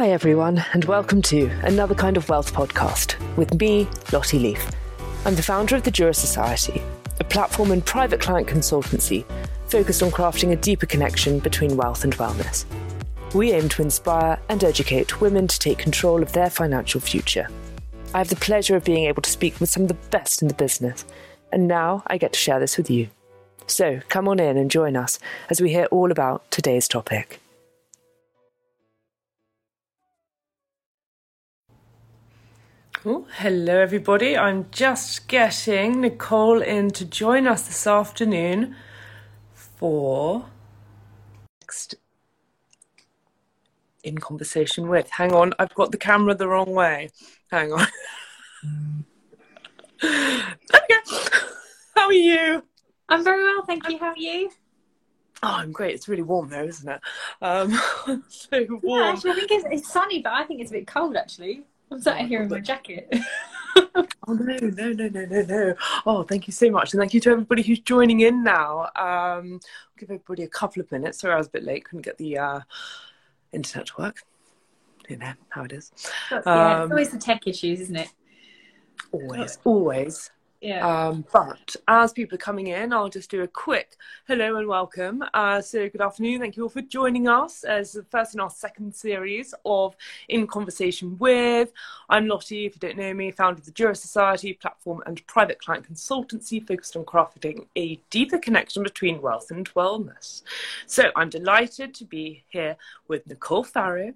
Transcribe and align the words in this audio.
Hi, 0.00 0.12
everyone, 0.12 0.64
and 0.72 0.86
welcome 0.86 1.20
to 1.20 1.50
another 1.62 1.94
kind 1.94 2.16
of 2.16 2.26
wealth 2.30 2.54
podcast 2.54 3.16
with 3.36 3.60
me, 3.60 3.86
Lottie 4.14 4.38
Leaf. 4.38 4.70
I'm 5.26 5.34
the 5.34 5.42
founder 5.42 5.76
of 5.76 5.82
the 5.82 5.90
Jura 5.90 6.14
Society, 6.14 6.80
a 7.18 7.24
platform 7.24 7.70
and 7.70 7.84
private 7.84 8.18
client 8.18 8.48
consultancy 8.48 9.26
focused 9.66 10.02
on 10.02 10.10
crafting 10.10 10.52
a 10.52 10.56
deeper 10.56 10.86
connection 10.86 11.38
between 11.38 11.76
wealth 11.76 12.02
and 12.02 12.14
wellness. 12.14 12.64
We 13.34 13.52
aim 13.52 13.68
to 13.68 13.82
inspire 13.82 14.40
and 14.48 14.64
educate 14.64 15.20
women 15.20 15.46
to 15.46 15.58
take 15.58 15.76
control 15.76 16.22
of 16.22 16.32
their 16.32 16.48
financial 16.48 17.02
future. 17.02 17.48
I 18.14 18.18
have 18.18 18.30
the 18.30 18.36
pleasure 18.36 18.76
of 18.76 18.84
being 18.84 19.04
able 19.04 19.20
to 19.20 19.30
speak 19.30 19.60
with 19.60 19.68
some 19.68 19.82
of 19.82 19.88
the 19.90 20.08
best 20.08 20.40
in 20.40 20.48
the 20.48 20.54
business, 20.54 21.04
and 21.52 21.68
now 21.68 22.04
I 22.06 22.16
get 22.16 22.32
to 22.32 22.38
share 22.38 22.58
this 22.58 22.78
with 22.78 22.88
you. 22.88 23.08
So 23.66 24.00
come 24.08 24.28
on 24.28 24.40
in 24.40 24.56
and 24.56 24.70
join 24.70 24.96
us 24.96 25.18
as 25.50 25.60
we 25.60 25.68
hear 25.68 25.84
all 25.90 26.10
about 26.10 26.50
today's 26.50 26.88
topic. 26.88 27.39
Oh, 33.02 33.26
hello, 33.38 33.78
everybody. 33.78 34.36
I'm 34.36 34.66
just 34.70 35.26
getting 35.26 36.02
Nicole 36.02 36.60
in 36.60 36.90
to 36.90 37.06
join 37.06 37.46
us 37.46 37.66
this 37.66 37.86
afternoon 37.86 38.76
for 39.54 40.44
next 41.62 41.94
in 44.04 44.18
conversation 44.18 44.86
with. 44.86 45.08
Hang 45.08 45.32
on, 45.32 45.54
I've 45.58 45.72
got 45.72 45.92
the 45.92 45.96
camera 45.96 46.34
the 46.34 46.46
wrong 46.46 46.72
way. 46.72 47.08
Hang 47.50 47.72
on. 47.72 47.86
okay. 50.04 51.00
How 51.96 52.04
are 52.04 52.12
you? 52.12 52.62
I'm 53.08 53.24
very 53.24 53.42
well, 53.42 53.64
thank 53.64 53.88
you. 53.88 53.96
How 53.96 54.08
are 54.08 54.18
you? 54.18 54.50
Oh, 55.42 55.54
I'm 55.54 55.72
great. 55.72 55.94
It's 55.94 56.06
really 56.06 56.22
warm 56.22 56.50
though, 56.50 56.64
isn't 56.64 56.86
it? 56.86 57.00
Um, 57.40 57.72
so 58.28 58.66
warm. 58.82 59.00
Yeah, 59.00 59.12
actually, 59.14 59.30
I 59.30 59.34
think 59.36 59.50
it's, 59.52 59.64
it's 59.70 59.90
sunny, 59.90 60.20
but 60.20 60.34
I 60.34 60.44
think 60.44 60.60
it's 60.60 60.70
a 60.70 60.74
bit 60.74 60.86
cold 60.86 61.16
actually. 61.16 61.64
I'm 61.90 62.00
sat 62.00 62.20
here 62.26 62.42
in 62.42 62.48
my 62.48 62.60
jacket. 62.60 63.12
oh 63.76 64.06
no, 64.28 64.56
no, 64.60 64.92
no, 64.92 65.08
no, 65.08 65.24
no, 65.24 65.42
no. 65.42 65.74
Oh, 66.06 66.22
thank 66.22 66.46
you 66.46 66.52
so 66.52 66.70
much. 66.70 66.92
And 66.92 67.00
thank 67.00 67.14
you 67.14 67.20
to 67.20 67.30
everybody 67.30 67.62
who's 67.62 67.80
joining 67.80 68.20
in 68.20 68.44
now. 68.44 68.82
Um, 68.96 69.60
I'll 69.62 69.98
give 69.98 70.10
everybody 70.10 70.44
a 70.44 70.48
couple 70.48 70.80
of 70.80 70.90
minutes. 70.92 71.20
Sorry 71.20 71.34
I 71.34 71.38
was 71.38 71.48
a 71.48 71.50
bit 71.50 71.64
late, 71.64 71.84
couldn't 71.84 72.02
get 72.02 72.18
the 72.18 72.38
uh, 72.38 72.60
internet 73.52 73.88
to 73.88 73.92
work. 73.98 74.22
You 75.08 75.16
know 75.16 75.32
how 75.48 75.64
it 75.64 75.72
is. 75.72 75.90
That's, 76.30 76.46
yeah, 76.46 76.74
um, 76.76 76.82
it's 76.82 76.90
always 76.92 77.10
the 77.10 77.18
tech 77.18 77.46
issues, 77.46 77.80
isn't 77.80 77.96
it? 77.96 78.08
Always, 79.10 79.58
always. 79.64 80.30
Yeah. 80.60 81.06
Um, 81.06 81.24
but 81.32 81.74
as 81.88 82.12
people 82.12 82.34
are 82.34 82.38
coming 82.38 82.66
in, 82.66 82.92
I'll 82.92 83.08
just 83.08 83.30
do 83.30 83.42
a 83.42 83.48
quick 83.48 83.96
hello 84.26 84.56
and 84.56 84.68
welcome. 84.68 85.24
Uh, 85.32 85.62
so, 85.62 85.88
good 85.88 86.02
afternoon. 86.02 86.38
Thank 86.38 86.58
you 86.58 86.64
all 86.64 86.68
for 86.68 86.82
joining 86.82 87.28
us 87.28 87.64
as 87.64 87.92
the 87.92 88.02
first 88.04 88.34
in 88.34 88.40
our 88.40 88.50
second 88.50 88.94
series 88.94 89.54
of 89.64 89.96
In 90.28 90.46
Conversation 90.46 91.16
with. 91.18 91.72
I'm 92.10 92.26
Lottie, 92.26 92.66
if 92.66 92.74
you 92.74 92.78
don't 92.78 92.98
know 92.98 93.14
me, 93.14 93.30
founder 93.30 93.58
of 93.58 93.64
the 93.64 93.70
Jura 93.70 93.94
Society 93.94 94.52
platform 94.52 95.02
and 95.06 95.26
private 95.26 95.58
client 95.62 95.90
consultancy 95.90 96.66
focused 96.66 96.94
on 96.94 97.04
crafting 97.04 97.66
a 97.76 97.98
deeper 98.10 98.38
connection 98.38 98.82
between 98.82 99.22
wealth 99.22 99.50
and 99.50 99.72
wellness. 99.72 100.42
So, 100.84 101.10
I'm 101.16 101.30
delighted 101.30 101.94
to 101.94 102.04
be 102.04 102.44
here 102.50 102.76
with 103.08 103.26
Nicole 103.26 103.64
Farrow. 103.64 104.12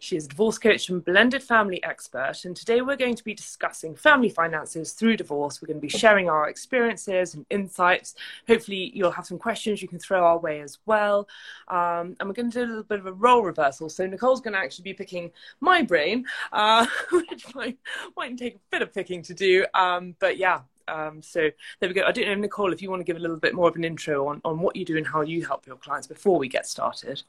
She 0.00 0.16
is 0.16 0.26
a 0.26 0.28
divorce 0.28 0.58
coach 0.58 0.88
and 0.88 1.04
blended 1.04 1.44
family 1.44 1.82
expert. 1.84 2.44
And 2.44 2.56
today 2.56 2.80
we're 2.80 2.96
going 2.96 3.14
to 3.14 3.24
be 3.24 3.34
discussing 3.34 3.94
family 3.94 4.28
finances 4.28 4.92
through 4.92 5.18
divorce. 5.18 5.62
We're 5.62 5.68
going 5.68 5.80
to 5.80 5.83
be 5.84 5.98
sharing 5.98 6.28
our 6.28 6.48
experiences 6.48 7.34
and 7.34 7.46
insights. 7.50 8.14
Hopefully, 8.48 8.92
you'll 8.94 9.10
have 9.10 9.26
some 9.26 9.38
questions 9.38 9.82
you 9.82 9.88
can 9.88 9.98
throw 9.98 10.24
our 10.24 10.38
way 10.38 10.60
as 10.60 10.78
well. 10.86 11.28
Um, 11.68 12.16
and 12.18 12.28
we're 12.28 12.34
going 12.34 12.50
to 12.50 12.58
do 12.58 12.64
a 12.64 12.68
little 12.68 12.82
bit 12.82 12.98
of 13.00 13.06
a 13.06 13.12
role 13.12 13.42
reversal. 13.42 13.88
So, 13.88 14.06
Nicole's 14.06 14.40
going 14.40 14.54
to 14.54 14.60
actually 14.60 14.84
be 14.84 14.94
picking 14.94 15.30
my 15.60 15.82
brain, 15.82 16.26
uh, 16.52 16.86
which 17.12 17.54
might, 17.54 17.78
might 18.16 18.36
take 18.36 18.56
a 18.56 18.60
bit 18.70 18.82
of 18.82 18.92
picking 18.92 19.22
to 19.22 19.34
do. 19.34 19.66
Um, 19.74 20.14
but 20.18 20.36
yeah, 20.36 20.60
um, 20.88 21.22
so 21.22 21.50
there 21.80 21.88
we 21.88 21.94
go. 21.94 22.02
I 22.02 22.12
don't 22.12 22.26
know, 22.26 22.34
Nicole, 22.34 22.72
if 22.72 22.82
you 22.82 22.90
want 22.90 23.00
to 23.00 23.04
give 23.04 23.16
a 23.16 23.20
little 23.20 23.38
bit 23.38 23.54
more 23.54 23.68
of 23.68 23.76
an 23.76 23.84
intro 23.84 24.28
on, 24.28 24.40
on 24.44 24.60
what 24.60 24.76
you 24.76 24.84
do 24.84 24.96
and 24.96 25.06
how 25.06 25.22
you 25.22 25.44
help 25.44 25.66
your 25.66 25.76
clients 25.76 26.06
before 26.06 26.38
we 26.38 26.48
get 26.48 26.66
started. 26.66 27.22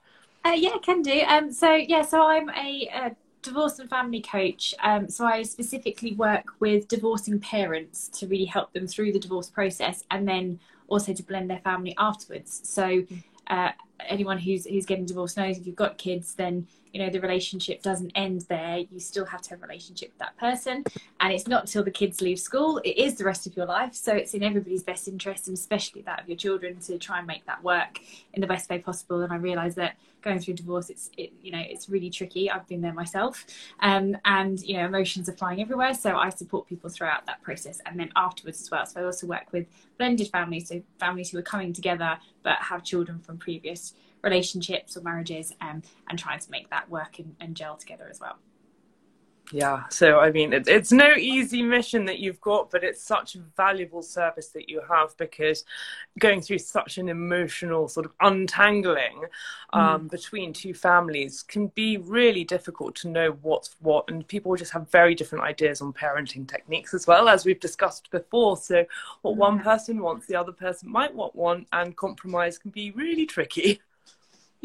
Uh, 0.46 0.52
yeah, 0.52 0.78
can 0.84 1.02
do. 1.02 1.24
Um, 1.28 1.52
so 1.52 1.74
yeah, 1.74 2.04
so 2.04 2.22
I'm 2.22 2.50
a, 2.50 2.90
a 2.94 3.16
divorce 3.46 3.80
and 3.80 3.90
family 3.90 4.22
coach. 4.22 4.74
Um, 4.84 5.08
so 5.10 5.26
I 5.26 5.44
specifically 5.44 6.14
work 6.14 6.46
with 6.60 6.88
divorcing 6.88 7.40
parents 7.40 8.10
to 8.10 8.28
really 8.28 8.46
help 8.46 8.74
them 8.74 8.88
through 8.88 9.14
the 9.14 9.20
divorce 9.20 9.50
process 9.50 10.04
and 10.12 10.28
then 10.28 10.60
also 10.88 11.14
to 11.14 11.24
blend 11.24 11.50
their 11.50 11.60
family 11.60 11.96
afterwards. 11.98 12.62
So 12.64 13.04
uh, 13.48 13.72
anyone 14.00 14.38
who's 14.38 14.66
who's 14.66 14.86
getting 14.86 15.06
divorced 15.06 15.38
knows 15.38 15.58
if 15.58 15.66
you've 15.66 15.76
got 15.76 15.98
kids, 15.98 16.36
then 16.36 16.68
you 16.94 17.02
know 17.04 17.10
the 17.10 17.20
relationship 17.20 17.82
doesn't 17.82 18.12
end 18.16 18.42
there. 18.50 18.78
You 18.78 19.00
still 19.00 19.26
have 19.26 19.42
to 19.44 19.50
have 19.52 19.60
a 19.60 19.62
relationship 19.62 20.10
with 20.10 20.20
that 20.20 20.38
person, 20.38 20.84
and 21.20 21.34
it's 21.34 21.48
not 21.48 21.64
until 21.64 21.84
the 21.84 21.92
kids 21.92 22.22
leave 22.22 22.40
school. 22.40 22.80
It 22.84 22.98
is 22.98 23.16
the 23.16 23.26
rest 23.26 23.48
of 23.48 23.56
your 23.56 23.66
life. 23.66 23.94
So 23.94 24.14
it's 24.14 24.34
in 24.34 24.44
everybody's 24.44 24.84
best 24.84 25.08
interest, 25.08 25.48
and 25.48 25.58
especially 25.58 26.02
that 26.04 26.22
of 26.22 26.30
your 26.30 26.38
children, 26.38 26.80
to 26.82 26.98
try 26.98 27.20
and 27.20 27.28
make 27.28 27.46
that 27.46 27.64
work 27.64 28.00
in 28.34 28.42
the 28.42 28.48
best 28.48 28.70
way 28.70 28.80
possible. 28.80 29.22
And 29.22 29.34
I 29.34 29.38
realise 29.38 29.76
that 29.76 29.96
going 30.22 30.40
through 30.40 30.56
divorce, 30.56 30.90
it's 30.90 31.10
it, 31.18 31.34
you 31.42 31.52
know 31.52 31.62
it's 31.62 31.90
really 31.90 32.10
tricky. 32.10 32.50
I've 32.50 32.68
been 32.68 32.82
there 32.82 32.94
myself, 32.94 33.46
um, 33.82 34.18
and 34.26 34.62
you 34.62 34.78
know 34.78 34.86
emotions 34.86 35.30
are 35.30 35.34
flying 35.34 35.62
everywhere. 35.62 35.94
So 35.94 36.16
I 36.16 36.30
support 36.30 36.68
people 36.68 36.90
throughout 36.90 37.26
that 37.26 37.42
process, 37.42 37.82
and 37.86 38.00
then 38.00 38.12
afterwards 38.16 38.62
as 38.62 38.72
well. 38.72 38.86
So 38.86 39.02
I 39.02 39.04
also 39.06 39.28
work 39.28 39.52
with 39.52 39.68
blended 39.98 40.30
families, 40.30 40.70
so 40.70 40.82
families 41.00 41.30
who 41.30 41.38
are 41.38 41.44
coming 41.44 41.74
together 41.74 42.18
but 42.46 42.58
have 42.60 42.84
children 42.84 43.20
from 43.20 43.38
previous 43.38 43.94
relationships 44.26 44.98
or 44.98 45.02
marriages, 45.02 45.54
um, 45.62 45.82
and 46.10 46.20
trying 46.20 46.40
to 46.40 46.52
make 46.52 46.70
that 46.72 46.90
work 46.90 47.20
and, 47.20 47.36
and 47.40 47.56
gel 47.56 47.78
together 47.78 48.08
as 48.10 48.20
well. 48.20 48.38
Yeah 49.52 49.84
so 49.90 50.20
i 50.20 50.32
mean 50.32 50.54
it, 50.54 50.68
it's 50.68 50.92
no 50.92 51.14
easy 51.16 51.62
mission 51.62 52.06
that 52.06 52.20
you've 52.20 52.42
got 52.42 52.72
but 52.72 52.84
it's 52.84 53.02
such 53.02 53.36
a 53.36 53.40
valuable 53.56 54.02
service 54.02 54.50
that 54.50 54.70
you 54.70 54.82
have 54.90 55.16
because 55.18 55.64
going 56.20 56.42
through 56.42 56.58
such 56.58 56.98
an 56.98 57.10
emotional 57.10 57.88
sort 57.88 58.06
of 58.06 58.12
untangling 58.22 59.24
um, 59.74 60.02
mm. 60.02 60.12
between 60.12 60.54
two 60.54 60.74
families 60.74 61.44
can 61.44 61.68
be 61.68 61.98
really 61.98 62.44
difficult 62.44 62.96
to 62.96 63.10
know 63.10 63.38
what's 63.42 63.76
what 63.82 64.06
and 64.08 64.28
people 64.28 64.56
just 64.56 64.72
have 64.72 64.90
very 64.90 65.14
different 65.14 65.44
ideas 65.44 65.82
on 65.82 65.94
parenting 65.94 66.48
techniques 66.48 66.94
as 66.94 67.06
well 67.06 67.28
as 67.28 67.46
we've 67.46 67.60
discussed 67.60 68.10
before. 68.12 68.58
So 68.58 68.86
what 69.22 69.36
one 69.36 69.60
person 69.60 70.02
wants 70.02 70.26
the 70.28 70.36
other 70.36 70.52
person 70.52 70.90
might 70.90 71.14
want 71.14 71.36
one 71.36 71.66
and 71.74 71.96
compromise 71.96 72.58
can 72.58 72.72
be 72.72 72.92
really 72.92 73.26
tricky 73.26 73.82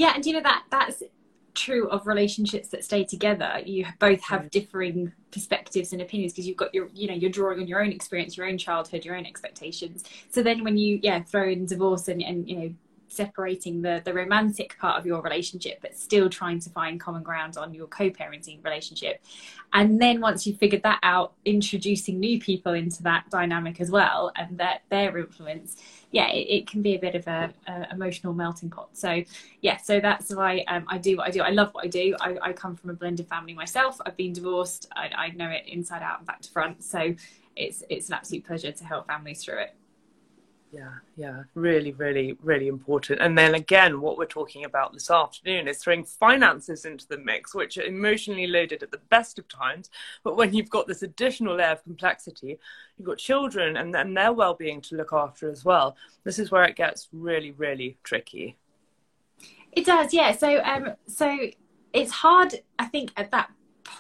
yeah 0.00 0.12
and 0.14 0.24
you 0.24 0.32
know 0.32 0.40
that 0.40 0.64
that's 0.70 1.02
true 1.54 1.88
of 1.88 2.06
relationships 2.06 2.68
that 2.68 2.82
stay 2.82 3.04
together 3.04 3.60
you 3.66 3.84
both 3.98 4.22
have 4.22 4.42
mm. 4.42 4.50
differing 4.50 5.12
perspectives 5.30 5.92
and 5.92 6.00
opinions 6.00 6.32
because 6.32 6.46
you've 6.46 6.56
got 6.56 6.74
your 6.74 6.88
you 6.94 7.06
know 7.06 7.12
you're 7.14 7.30
drawing 7.30 7.60
on 7.60 7.66
your 7.66 7.82
own 7.82 7.92
experience 7.92 8.36
your 8.36 8.46
own 8.46 8.56
childhood 8.56 9.04
your 9.04 9.14
own 9.14 9.26
expectations 9.26 10.04
so 10.30 10.42
then 10.42 10.64
when 10.64 10.78
you 10.78 10.98
yeah 11.02 11.22
throw 11.22 11.48
in 11.48 11.66
divorce 11.66 12.08
and, 12.08 12.22
and 12.22 12.48
you 12.48 12.56
know 12.56 12.74
separating 13.10 13.82
the 13.82 14.00
the 14.04 14.14
romantic 14.14 14.78
part 14.78 14.98
of 14.98 15.06
your 15.06 15.20
relationship 15.22 15.78
but 15.82 15.96
still 15.96 16.28
trying 16.28 16.58
to 16.60 16.70
find 16.70 17.00
common 17.00 17.22
ground 17.22 17.56
on 17.56 17.74
your 17.74 17.86
co-parenting 17.88 18.64
relationship. 18.64 19.22
And 19.72 20.00
then 20.00 20.20
once 20.20 20.46
you've 20.46 20.58
figured 20.58 20.82
that 20.82 20.98
out 21.02 21.34
introducing 21.44 22.18
new 22.18 22.40
people 22.40 22.72
into 22.72 23.02
that 23.04 23.28
dynamic 23.30 23.80
as 23.80 23.90
well 23.90 24.32
and 24.36 24.58
that 24.58 24.82
their 24.90 25.16
influence 25.18 25.76
yeah 26.10 26.28
it, 26.28 26.46
it 26.48 26.66
can 26.66 26.82
be 26.82 26.94
a 26.94 26.98
bit 26.98 27.14
of 27.14 27.26
a, 27.26 27.52
a, 27.66 27.86
emotional 27.92 28.32
melting 28.32 28.70
pot. 28.70 28.90
So 28.92 29.22
yeah 29.60 29.76
so 29.76 30.00
that's 30.00 30.34
why 30.34 30.64
um, 30.68 30.84
i 30.88 30.98
do 30.98 31.16
what 31.16 31.28
i 31.28 31.30
do. 31.30 31.42
I 31.42 31.50
love 31.50 31.70
what 31.72 31.84
i 31.84 31.88
do. 31.88 32.14
I, 32.20 32.36
I 32.42 32.52
come 32.52 32.76
from 32.76 32.90
a 32.90 32.94
blended 32.94 33.28
family 33.28 33.54
myself. 33.54 34.00
I've 34.06 34.16
been 34.16 34.32
divorced. 34.32 34.88
I, 34.94 35.10
I 35.16 35.28
know 35.30 35.48
it 35.48 35.64
inside 35.66 36.02
out 36.02 36.18
and 36.18 36.26
back 36.26 36.40
to 36.42 36.50
front. 36.50 36.82
So 36.82 37.14
it's 37.56 37.82
it's 37.90 38.08
an 38.08 38.14
absolute 38.14 38.44
pleasure 38.44 38.72
to 38.72 38.84
help 38.84 39.06
families 39.06 39.44
through 39.44 39.58
it 39.58 39.74
yeah, 40.72 40.90
yeah, 41.16 41.42
really, 41.54 41.92
really, 41.92 42.36
really 42.42 42.68
important. 42.68 43.20
And 43.20 43.36
then 43.36 43.54
again, 43.56 44.00
what 44.00 44.16
we're 44.16 44.26
talking 44.26 44.64
about 44.64 44.92
this 44.92 45.10
afternoon 45.10 45.66
is 45.66 45.78
throwing 45.78 46.04
finances 46.04 46.84
into 46.84 47.08
the 47.08 47.18
mix, 47.18 47.54
which 47.54 47.76
are 47.76 47.82
emotionally 47.82 48.46
loaded 48.46 48.82
at 48.82 48.92
the 48.92 49.00
best 49.08 49.38
of 49.40 49.48
times. 49.48 49.90
But 50.22 50.36
when 50.36 50.54
you've 50.54 50.70
got 50.70 50.86
this 50.86 51.02
additional 51.02 51.56
layer 51.56 51.72
of 51.72 51.82
complexity, 51.82 52.58
you've 52.96 53.06
got 53.06 53.18
children 53.18 53.76
and 53.76 53.92
then 53.92 54.14
their 54.14 54.32
well 54.32 54.54
being 54.54 54.80
to 54.82 54.96
look 54.96 55.12
after 55.12 55.50
as 55.50 55.64
well. 55.64 55.96
This 56.22 56.38
is 56.38 56.52
where 56.52 56.64
it 56.64 56.76
gets 56.76 57.08
really, 57.12 57.50
really 57.52 57.96
tricky. 58.04 58.56
It 59.72 59.86
does, 59.86 60.14
yeah. 60.14 60.36
So, 60.36 60.62
um, 60.62 60.94
so 61.06 61.36
it's 61.92 62.12
hard, 62.12 62.54
I 62.78 62.86
think, 62.86 63.12
at 63.16 63.32
that 63.32 63.50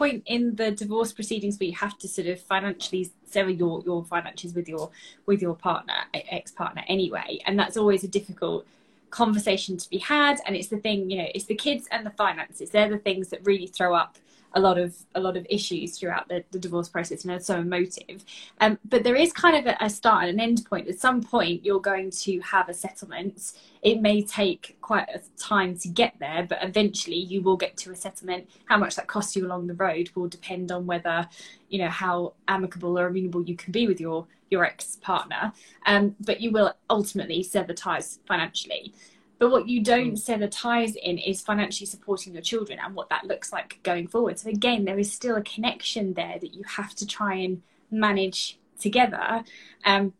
point 0.00 0.22
in 0.26 0.56
the 0.56 0.70
divorce 0.70 1.12
proceedings 1.12 1.54
where 1.60 1.68
you 1.68 1.76
have 1.76 1.96
to 1.98 2.08
sort 2.08 2.26
of 2.26 2.40
financially 2.40 3.04
settle 3.34 3.54
your 3.62 3.82
your 3.84 4.02
finances 4.04 4.54
with 4.54 4.66
your 4.66 4.90
with 5.26 5.40
your 5.46 5.54
partner 5.68 5.98
ex 6.38 6.50
partner 6.50 6.82
anyway 6.88 7.30
and 7.46 7.58
that's 7.58 7.76
always 7.76 8.02
a 8.02 8.08
difficult 8.08 8.66
conversation 9.10 9.76
to 9.76 9.90
be 9.90 9.98
had 9.98 10.40
and 10.46 10.56
it's 10.56 10.68
the 10.68 10.78
thing 10.78 11.10
you 11.10 11.18
know 11.18 11.28
it's 11.34 11.44
the 11.46 11.54
kids 11.54 11.84
and 11.90 12.06
the 12.06 12.10
finances. 12.10 12.70
They're 12.70 12.88
the 12.88 13.04
things 13.08 13.28
that 13.28 13.44
really 13.44 13.66
throw 13.66 13.94
up 13.94 14.16
a 14.54 14.60
lot 14.60 14.78
of 14.78 14.96
a 15.14 15.20
lot 15.20 15.36
of 15.36 15.46
issues 15.48 15.98
throughout 15.98 16.28
the, 16.28 16.44
the 16.50 16.58
divorce 16.58 16.88
process 16.88 17.24
and 17.24 17.32
are 17.32 17.40
so 17.40 17.60
emotive. 17.60 18.24
Um, 18.60 18.78
but 18.88 19.04
there 19.04 19.16
is 19.16 19.32
kind 19.32 19.56
of 19.56 19.66
a, 19.66 19.84
a 19.84 19.90
start 19.90 20.24
and 20.24 20.32
an 20.34 20.40
end 20.40 20.64
point. 20.68 20.88
At 20.88 20.98
some 20.98 21.22
point, 21.22 21.64
you're 21.64 21.80
going 21.80 22.10
to 22.10 22.40
have 22.40 22.68
a 22.68 22.74
settlement. 22.74 23.52
It 23.82 24.00
may 24.00 24.22
take 24.22 24.76
quite 24.80 25.08
a 25.08 25.20
time 25.38 25.76
to 25.78 25.88
get 25.88 26.14
there, 26.20 26.46
but 26.48 26.58
eventually 26.62 27.16
you 27.18 27.42
will 27.42 27.56
get 27.56 27.76
to 27.78 27.92
a 27.92 27.96
settlement. 27.96 28.48
How 28.66 28.76
much 28.76 28.96
that 28.96 29.06
costs 29.06 29.36
you 29.36 29.46
along 29.46 29.66
the 29.66 29.74
road 29.74 30.10
will 30.14 30.28
depend 30.28 30.70
on 30.72 30.86
whether, 30.86 31.28
you 31.68 31.78
know, 31.78 31.88
how 31.88 32.34
amicable 32.48 32.98
or 32.98 33.06
amenable 33.06 33.42
you 33.42 33.56
can 33.56 33.72
be 33.72 33.86
with 33.86 34.00
your 34.00 34.26
your 34.50 34.64
ex 34.64 34.96
partner. 34.96 35.52
Um, 35.86 36.16
but 36.20 36.40
you 36.40 36.50
will 36.50 36.74
ultimately 36.90 37.42
sever 37.42 37.72
ties 37.72 38.18
financially. 38.26 38.92
But 39.40 39.50
what 39.50 39.68
you 39.68 39.82
don't 39.82 40.12
mm. 40.12 40.18
sever 40.18 40.46
ties 40.46 40.94
in 40.94 41.16
is 41.18 41.40
financially 41.40 41.86
supporting 41.86 42.34
your 42.34 42.42
children 42.42 42.78
and 42.78 42.94
what 42.94 43.08
that 43.08 43.24
looks 43.24 43.52
like 43.52 43.80
going 43.82 44.06
forward. 44.06 44.38
So 44.38 44.50
again, 44.50 44.84
there 44.84 44.98
is 44.98 45.10
still 45.10 45.34
a 45.34 45.42
connection 45.42 46.12
there 46.12 46.38
that 46.38 46.54
you 46.54 46.62
have 46.76 46.94
to 46.96 47.06
try 47.06 47.34
and 47.36 47.62
manage 47.90 48.58
together. 48.78 49.42
Um, 49.84 50.12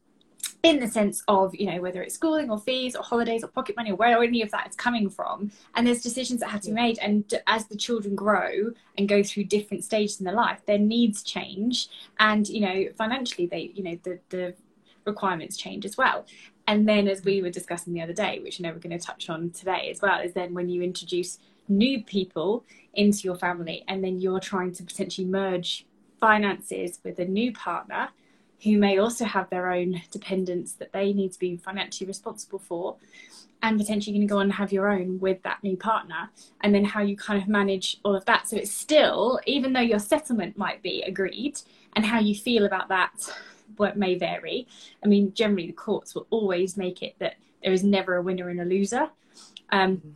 in 0.62 0.78
the 0.78 0.88
sense 0.88 1.22
of 1.28 1.54
you 1.54 1.66
know 1.66 1.80
whether 1.80 2.02
it's 2.02 2.14
schooling 2.14 2.50
or 2.50 2.58
fees 2.58 2.94
or 2.94 3.02
holidays 3.02 3.42
or 3.44 3.48
pocket 3.48 3.76
money 3.76 3.90
or 3.90 3.96
where 3.96 4.22
any 4.22 4.42
of 4.42 4.50
that 4.50 4.68
is 4.68 4.76
coming 4.76 5.08
from 5.08 5.50
and 5.74 5.86
there's 5.86 6.02
decisions 6.02 6.40
that 6.40 6.50
have 6.50 6.60
to 6.60 6.68
be 6.68 6.74
made 6.74 6.98
and 6.98 7.34
as 7.46 7.66
the 7.66 7.76
children 7.76 8.14
grow 8.14 8.70
and 8.98 9.08
go 9.08 9.22
through 9.22 9.44
different 9.44 9.84
stages 9.84 10.18
in 10.18 10.24
their 10.24 10.34
life 10.34 10.60
their 10.66 10.78
needs 10.78 11.22
change 11.22 11.88
and 12.18 12.48
you 12.48 12.60
know 12.60 12.86
financially 12.96 13.46
they 13.46 13.70
you 13.74 13.82
know 13.82 13.98
the 14.02 14.18
the 14.28 14.54
requirements 15.06 15.56
change 15.56 15.84
as 15.86 15.96
well 15.96 16.26
and 16.70 16.88
then, 16.88 17.08
as 17.08 17.24
we 17.24 17.42
were 17.42 17.50
discussing 17.50 17.94
the 17.94 18.00
other 18.00 18.12
day, 18.12 18.38
which 18.38 18.60
I 18.60 18.62
know 18.62 18.72
we're 18.72 18.78
going 18.78 18.96
to 18.96 19.04
touch 19.04 19.28
on 19.28 19.50
today 19.50 19.88
as 19.90 20.00
well, 20.00 20.20
is 20.20 20.34
then 20.34 20.54
when 20.54 20.68
you 20.68 20.82
introduce 20.82 21.40
new 21.66 22.04
people 22.04 22.64
into 22.94 23.24
your 23.24 23.34
family 23.34 23.82
and 23.88 24.04
then 24.04 24.20
you're 24.20 24.38
trying 24.38 24.70
to 24.74 24.84
potentially 24.84 25.26
merge 25.26 25.84
finances 26.20 27.00
with 27.02 27.18
a 27.18 27.24
new 27.24 27.52
partner 27.52 28.10
who 28.62 28.78
may 28.78 28.98
also 28.98 29.24
have 29.24 29.50
their 29.50 29.72
own 29.72 30.00
dependents 30.12 30.74
that 30.74 30.92
they 30.92 31.12
need 31.12 31.32
to 31.32 31.40
be 31.40 31.56
financially 31.56 32.06
responsible 32.06 32.60
for 32.60 32.94
and 33.64 33.76
potentially 33.76 34.16
going 34.16 34.28
to 34.28 34.32
go 34.32 34.38
on 34.38 34.42
and 34.42 34.52
have 34.52 34.70
your 34.70 34.92
own 34.92 35.18
with 35.18 35.42
that 35.42 35.58
new 35.64 35.76
partner 35.76 36.30
and 36.60 36.72
then 36.72 36.84
how 36.84 37.00
you 37.00 37.16
kind 37.16 37.42
of 37.42 37.48
manage 37.48 37.96
all 38.04 38.14
of 38.14 38.24
that. 38.26 38.46
So 38.46 38.56
it's 38.56 38.70
still 38.70 39.40
even 39.44 39.72
though 39.72 39.80
your 39.80 39.98
settlement 39.98 40.56
might 40.56 40.84
be 40.84 41.02
agreed 41.02 41.60
and 41.96 42.06
how 42.06 42.20
you 42.20 42.36
feel 42.36 42.64
about 42.64 42.86
that 42.90 43.28
may 43.96 44.16
vary. 44.16 44.66
I 45.04 45.08
mean, 45.08 45.32
generally 45.34 45.66
the 45.66 45.72
courts 45.72 46.14
will 46.14 46.26
always 46.30 46.76
make 46.76 47.02
it 47.02 47.16
that 47.18 47.36
there 47.62 47.72
is 47.72 47.84
never 47.84 48.16
a 48.16 48.22
winner 48.22 48.48
and 48.48 48.60
a 48.60 48.64
loser. 48.64 49.10
Um, 49.70 49.96
mm-hmm. 49.96 50.08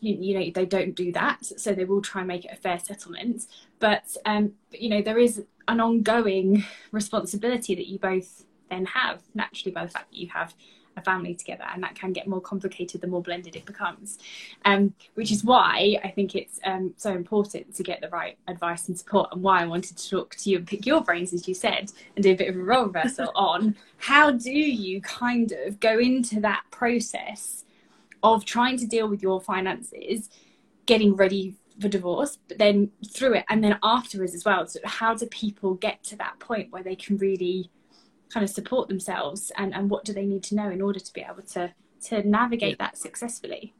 you, 0.00 0.14
you, 0.20 0.38
know, 0.38 0.50
they 0.54 0.66
don't 0.66 0.94
do 0.94 1.12
that, 1.12 1.44
so 1.44 1.72
they 1.72 1.84
will 1.84 2.02
try 2.02 2.22
and 2.22 2.28
make 2.28 2.44
it 2.44 2.52
a 2.52 2.56
fair 2.56 2.78
settlement. 2.78 3.46
But, 3.78 4.16
um, 4.24 4.52
but 4.70 4.80
you 4.80 4.90
know, 4.90 5.02
there 5.02 5.18
is 5.18 5.42
an 5.66 5.80
ongoing 5.80 6.64
responsibility 6.92 7.74
that 7.74 7.86
you 7.86 7.98
both 7.98 8.44
then 8.70 8.86
have 8.86 9.22
naturally 9.34 9.72
by 9.72 9.84
the 9.84 9.90
fact 9.90 10.10
that 10.10 10.16
you 10.16 10.28
have 10.28 10.54
a 10.98 11.02
family 11.02 11.34
together 11.34 11.64
and 11.72 11.82
that 11.82 11.94
can 11.94 12.12
get 12.12 12.26
more 12.26 12.40
complicated 12.40 13.00
the 13.00 13.06
more 13.06 13.22
blended 13.22 13.56
it 13.56 13.64
becomes 13.64 14.18
um, 14.64 14.92
which 15.14 15.30
is 15.32 15.44
why 15.44 15.96
i 16.04 16.08
think 16.08 16.34
it's 16.34 16.60
um, 16.64 16.92
so 16.96 17.12
important 17.14 17.74
to 17.74 17.82
get 17.82 18.00
the 18.00 18.08
right 18.08 18.36
advice 18.48 18.88
and 18.88 18.98
support 18.98 19.28
and 19.32 19.42
why 19.42 19.62
i 19.62 19.66
wanted 19.66 19.96
to 19.96 20.10
talk 20.10 20.34
to 20.34 20.50
you 20.50 20.58
and 20.58 20.66
pick 20.66 20.84
your 20.84 21.00
brains 21.00 21.32
as 21.32 21.48
you 21.48 21.54
said 21.54 21.90
and 22.14 22.22
do 22.22 22.32
a 22.32 22.36
bit 22.36 22.48
of 22.48 22.56
a 22.56 22.62
role 22.62 22.86
reversal 22.86 23.30
on 23.34 23.74
how 23.98 24.30
do 24.30 24.52
you 24.52 25.00
kind 25.00 25.52
of 25.66 25.80
go 25.80 25.98
into 25.98 26.40
that 26.40 26.62
process 26.70 27.64
of 28.22 28.44
trying 28.44 28.76
to 28.76 28.86
deal 28.86 29.08
with 29.08 29.22
your 29.22 29.40
finances 29.40 30.28
getting 30.86 31.14
ready 31.14 31.54
for 31.80 31.88
divorce, 31.88 32.38
but 32.48 32.58
then 32.58 32.90
through 33.12 33.34
it 33.34 33.44
and 33.48 33.62
then 33.62 33.78
afterwards 33.82 34.34
as 34.34 34.44
well. 34.44 34.66
So 34.66 34.80
how 34.84 35.14
do 35.14 35.26
people 35.26 35.74
get 35.74 36.02
to 36.04 36.16
that 36.16 36.38
point 36.40 36.72
where 36.72 36.82
they 36.82 36.96
can 36.96 37.16
really 37.18 37.70
kind 38.32 38.44
of 38.44 38.50
support 38.50 38.88
themselves 38.88 39.50
and, 39.56 39.74
and 39.74 39.90
what 39.90 40.04
do 40.04 40.12
they 40.12 40.26
need 40.26 40.42
to 40.44 40.54
know 40.54 40.70
in 40.70 40.82
order 40.82 41.00
to 41.00 41.12
be 41.12 41.20
able 41.20 41.42
to 41.42 41.72
to 42.00 42.26
navigate 42.28 42.78
that 42.78 42.96
successfully 42.96 43.74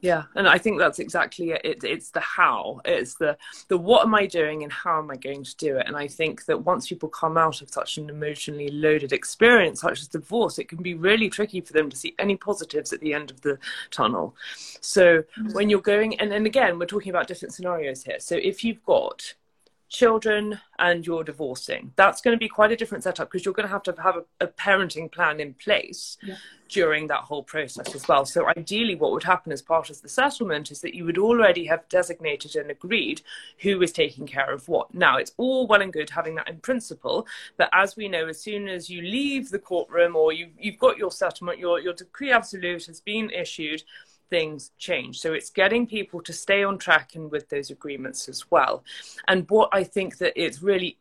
yeah 0.00 0.24
and 0.34 0.48
i 0.48 0.58
think 0.58 0.78
that's 0.78 0.98
exactly 0.98 1.50
it. 1.50 1.60
it. 1.64 1.84
it's 1.84 2.10
the 2.10 2.20
how 2.20 2.80
it's 2.84 3.14
the 3.14 3.36
the 3.68 3.76
what 3.76 4.04
am 4.04 4.14
i 4.14 4.26
doing 4.26 4.62
and 4.62 4.72
how 4.72 4.98
am 4.98 5.10
i 5.10 5.16
going 5.16 5.42
to 5.42 5.56
do 5.56 5.76
it 5.78 5.86
and 5.86 5.96
i 5.96 6.06
think 6.06 6.44
that 6.44 6.64
once 6.64 6.88
people 6.88 7.08
come 7.08 7.36
out 7.36 7.62
of 7.62 7.70
such 7.70 7.96
an 7.98 8.10
emotionally 8.10 8.68
loaded 8.68 9.12
experience 9.12 9.80
such 9.80 10.00
as 10.00 10.08
divorce 10.08 10.58
it 10.58 10.68
can 10.68 10.82
be 10.82 10.94
really 10.94 11.30
tricky 11.30 11.60
for 11.60 11.72
them 11.72 11.88
to 11.88 11.96
see 11.96 12.14
any 12.18 12.36
positives 12.36 12.92
at 12.92 13.00
the 13.00 13.14
end 13.14 13.30
of 13.30 13.40
the 13.40 13.58
tunnel 13.90 14.34
so 14.80 15.18
mm-hmm. 15.18 15.52
when 15.52 15.70
you're 15.70 15.80
going 15.80 16.18
and, 16.20 16.32
and 16.32 16.46
again 16.46 16.78
we're 16.78 16.86
talking 16.86 17.10
about 17.10 17.26
different 17.26 17.54
scenarios 17.54 18.04
here 18.04 18.20
so 18.20 18.36
if 18.36 18.62
you've 18.62 18.84
got 18.84 19.34
children 19.92 20.58
and 20.78 21.06
you're 21.06 21.22
divorcing. 21.22 21.92
That's 21.96 22.22
going 22.22 22.34
to 22.34 22.38
be 22.38 22.48
quite 22.48 22.72
a 22.72 22.76
different 22.76 23.04
setup 23.04 23.30
because 23.30 23.44
you're 23.44 23.54
going 23.54 23.68
to 23.68 23.72
have 23.72 23.82
to 23.84 23.94
have 24.02 24.16
a, 24.16 24.24
a 24.44 24.48
parenting 24.48 25.12
plan 25.12 25.38
in 25.38 25.52
place 25.54 26.16
yeah. 26.22 26.36
during 26.68 27.06
that 27.08 27.20
whole 27.20 27.42
process 27.42 27.94
as 27.94 28.08
well. 28.08 28.24
So 28.24 28.48
ideally 28.48 28.94
what 28.94 29.12
would 29.12 29.22
happen 29.22 29.52
as 29.52 29.60
part 29.60 29.90
of 29.90 30.00
the 30.00 30.08
settlement 30.08 30.70
is 30.70 30.80
that 30.80 30.94
you 30.94 31.04
would 31.04 31.18
already 31.18 31.66
have 31.66 31.86
designated 31.90 32.56
and 32.56 32.70
agreed 32.70 33.20
who 33.58 33.82
is 33.82 33.92
taking 33.92 34.26
care 34.26 34.50
of 34.50 34.66
what. 34.66 34.92
Now 34.94 35.18
it's 35.18 35.32
all 35.36 35.66
well 35.66 35.82
and 35.82 35.92
good 35.92 36.10
having 36.10 36.36
that 36.36 36.48
in 36.48 36.56
principle 36.58 37.26
but 37.58 37.68
as 37.72 37.94
we 37.94 38.08
know 38.08 38.26
as 38.26 38.40
soon 38.40 38.68
as 38.68 38.88
you 38.88 39.02
leave 39.02 39.50
the 39.50 39.58
courtroom 39.58 40.16
or 40.16 40.32
you, 40.32 40.48
you've 40.58 40.78
got 40.78 40.96
your 40.96 41.12
settlement 41.12 41.58
your, 41.58 41.78
your 41.80 41.92
decree 41.92 42.32
absolute 42.32 42.86
has 42.86 43.00
been 43.00 43.30
issued 43.30 43.82
things 44.32 44.70
change. 44.78 45.20
So 45.20 45.34
it's 45.34 45.50
getting 45.50 45.86
people 45.86 46.22
to 46.22 46.32
stay 46.32 46.64
on 46.64 46.78
track 46.78 47.16
and 47.16 47.30
with 47.30 47.50
those 47.50 47.68
agreements 47.68 48.30
as 48.30 48.50
well. 48.50 48.82
And 49.28 49.44
what 49.50 49.68
I 49.72 49.84
think 49.84 50.16
that 50.18 50.32
it's 50.42 50.62
really 50.62 50.96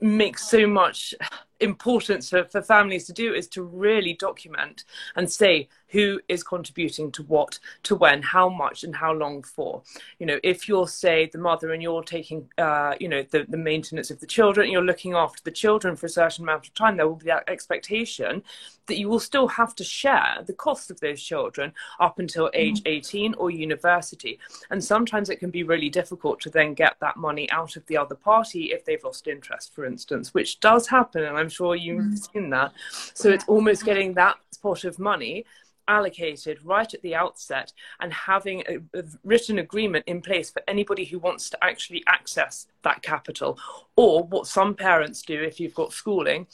makes 0.00 0.48
so 0.48 0.68
much 0.68 1.12
importance 1.60 2.30
for, 2.30 2.44
for 2.44 2.62
families 2.62 3.06
to 3.06 3.12
do 3.12 3.34
is 3.34 3.48
to 3.48 3.62
really 3.62 4.14
document 4.14 4.84
and 5.16 5.30
say 5.30 5.68
who 5.88 6.20
is 6.28 6.42
contributing 6.42 7.10
to 7.12 7.22
what 7.24 7.58
to 7.82 7.94
when 7.96 8.22
how 8.22 8.48
much 8.48 8.84
and 8.84 8.94
how 8.96 9.12
long 9.12 9.42
for. 9.42 9.82
You 10.18 10.26
know 10.26 10.38
if 10.42 10.68
you're 10.68 10.88
say 10.88 11.28
the 11.32 11.38
mother 11.38 11.72
and 11.72 11.82
you're 11.82 12.02
taking 12.02 12.48
uh, 12.58 12.94
you 13.00 13.08
know 13.08 13.22
the, 13.30 13.44
the 13.48 13.56
maintenance 13.56 14.10
of 14.10 14.20
the 14.20 14.26
children 14.26 14.70
you're 14.70 14.82
looking 14.82 15.14
after 15.14 15.42
the 15.42 15.50
children 15.50 15.96
for 15.96 16.06
a 16.06 16.10
certain 16.10 16.44
amount 16.44 16.66
of 16.66 16.74
time 16.74 16.96
there 16.96 17.08
will 17.08 17.16
be 17.16 17.26
that 17.26 17.48
expectation 17.48 18.42
that 18.86 18.98
you 18.98 19.08
will 19.08 19.20
still 19.20 19.46
have 19.46 19.74
to 19.76 19.84
share 19.84 20.42
the 20.46 20.52
cost 20.52 20.90
of 20.90 20.98
those 20.98 21.22
children 21.22 21.72
up 22.00 22.18
until 22.18 22.46
mm-hmm. 22.46 22.56
age 22.56 22.82
18 22.86 23.34
or 23.34 23.50
university. 23.50 24.38
And 24.70 24.82
sometimes 24.82 25.30
it 25.30 25.38
can 25.38 25.50
be 25.50 25.62
really 25.62 25.88
difficult 25.88 26.40
to 26.40 26.50
then 26.50 26.74
get 26.74 26.96
that 27.00 27.16
money 27.16 27.48
out 27.50 27.76
of 27.76 27.86
the 27.86 27.96
other 27.96 28.16
party 28.16 28.72
if 28.72 28.84
they've 28.84 29.02
lost 29.04 29.28
interest 29.28 29.74
for 29.74 29.84
instance 29.84 30.34
which 30.34 30.60
does 30.60 30.88
happen. 30.88 31.22
And 31.22 31.36
i'm 31.36 31.49
sure 31.50 31.74
you've 31.74 32.04
mm. 32.04 32.32
seen 32.32 32.50
that 32.50 32.72
so 33.14 33.28
it's 33.30 33.44
almost 33.46 33.84
getting 33.84 34.14
that 34.14 34.36
pot 34.62 34.84
of 34.84 34.98
money 34.98 35.44
allocated 35.88 36.64
right 36.64 36.94
at 36.94 37.02
the 37.02 37.14
outset 37.14 37.72
and 38.00 38.12
having 38.12 38.62
a, 38.68 38.98
a, 38.98 39.02
written 39.24 39.58
agreement 39.58 40.04
in 40.06 40.22
place 40.22 40.48
for 40.48 40.62
anybody 40.68 41.04
who 41.04 41.18
wants 41.18 41.50
to 41.50 41.64
actually 41.64 42.02
access 42.06 42.68
that 42.82 43.02
capital. 43.02 43.58
Or 43.96 44.22
what 44.22 44.46
some 44.46 44.74
parents 44.74 45.22
do 45.22 45.42
if 45.42 45.58
you've 45.58 45.74
got 45.74 45.92
schooling 45.92 46.46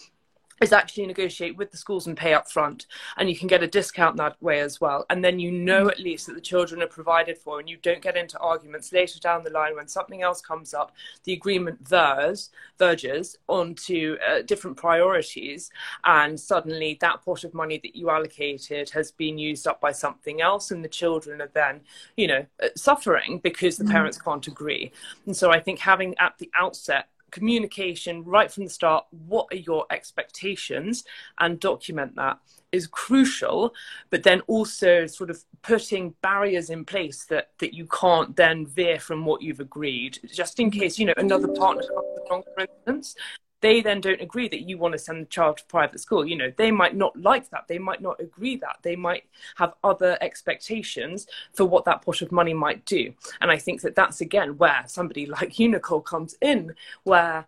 is 0.60 0.72
actually 0.72 1.06
negotiate 1.06 1.56
with 1.56 1.70
the 1.70 1.76
schools 1.76 2.06
and 2.06 2.16
pay 2.16 2.32
up 2.32 2.50
front 2.50 2.86
and 3.16 3.28
you 3.28 3.36
can 3.36 3.46
get 3.46 3.62
a 3.62 3.66
discount 3.66 4.16
that 4.16 4.40
way 4.42 4.60
as 4.60 4.80
well 4.80 5.04
and 5.10 5.24
then 5.24 5.38
you 5.38 5.50
know 5.50 5.86
mm. 5.86 5.90
at 5.90 5.98
least 5.98 6.26
that 6.26 6.34
the 6.34 6.40
children 6.40 6.82
are 6.82 6.86
provided 6.86 7.36
for 7.36 7.60
and 7.60 7.68
you 7.68 7.76
don't 7.82 8.02
get 8.02 8.16
into 8.16 8.38
arguments 8.38 8.92
later 8.92 9.18
down 9.20 9.44
the 9.44 9.50
line 9.50 9.74
when 9.74 9.88
something 9.88 10.22
else 10.22 10.40
comes 10.40 10.72
up 10.72 10.92
the 11.24 11.32
agreement 11.32 11.78
verges 11.86 12.50
verges 12.78 13.36
onto 13.48 14.16
uh, 14.28 14.42
different 14.42 14.76
priorities 14.76 15.70
and 16.04 16.38
suddenly 16.38 16.96
that 17.00 17.22
pot 17.24 17.44
of 17.44 17.52
money 17.52 17.78
that 17.82 17.94
you 17.94 18.08
allocated 18.10 18.88
has 18.90 19.10
been 19.12 19.38
used 19.38 19.66
up 19.66 19.80
by 19.80 19.92
something 19.92 20.40
else 20.40 20.70
and 20.70 20.84
the 20.84 20.88
children 20.88 21.40
are 21.40 21.50
then 21.54 21.80
you 22.16 22.26
know 22.26 22.44
uh, 22.62 22.68
suffering 22.76 23.38
because 23.42 23.76
the 23.76 23.84
mm. 23.84 23.90
parents 23.90 24.20
can't 24.20 24.46
agree 24.46 24.90
and 25.26 25.36
so 25.36 25.50
i 25.50 25.60
think 25.60 25.78
having 25.78 26.16
at 26.18 26.36
the 26.38 26.50
outset 26.54 27.08
communication 27.36 28.24
right 28.24 28.50
from 28.50 28.64
the 28.64 28.70
start 28.70 29.04
what 29.10 29.46
are 29.52 29.62
your 29.70 29.84
expectations 29.90 31.04
and 31.38 31.60
document 31.60 32.16
that 32.16 32.38
is 32.72 32.86
crucial 32.86 33.74
but 34.08 34.22
then 34.22 34.40
also 34.46 35.06
sort 35.06 35.28
of 35.28 35.44
putting 35.60 36.14
barriers 36.22 36.70
in 36.70 36.82
place 36.82 37.26
that 37.26 37.50
that 37.58 37.74
you 37.74 37.86
can't 37.86 38.34
then 38.36 38.66
veer 38.66 38.98
from 38.98 39.24
what 39.24 39.42
you've 39.42 39.60
agreed. 39.60 40.18
Just 40.32 40.58
in 40.60 40.70
case 40.70 40.98
you 40.98 41.06
know 41.06 41.14
another 41.16 41.48
partner 41.48 41.82
for 42.28 42.42
instance 42.58 43.14
they 43.60 43.80
then 43.80 44.00
don't 44.00 44.20
agree 44.20 44.48
that 44.48 44.68
you 44.68 44.78
want 44.78 44.92
to 44.92 44.98
send 44.98 45.22
the 45.22 45.26
child 45.26 45.58
to 45.58 45.64
private 45.64 46.00
school. 46.00 46.26
You 46.26 46.36
know 46.36 46.52
they 46.56 46.70
might 46.70 46.96
not 46.96 47.18
like 47.20 47.50
that. 47.50 47.66
They 47.68 47.78
might 47.78 48.02
not 48.02 48.20
agree 48.20 48.56
that. 48.56 48.78
They 48.82 48.96
might 48.96 49.24
have 49.56 49.74
other 49.82 50.18
expectations 50.20 51.26
for 51.52 51.64
what 51.64 51.84
that 51.86 52.02
pot 52.02 52.22
of 52.22 52.32
money 52.32 52.54
might 52.54 52.84
do. 52.84 53.12
And 53.40 53.50
i 53.50 53.58
think 53.58 53.80
that 53.82 53.94
that's 53.94 54.20
again 54.20 54.58
where 54.58 54.84
somebody 54.86 55.26
like 55.36 55.58
you 55.58 55.68
nicole 55.68 56.00
comes 56.00 56.34
in 56.40 56.74
where 57.04 57.46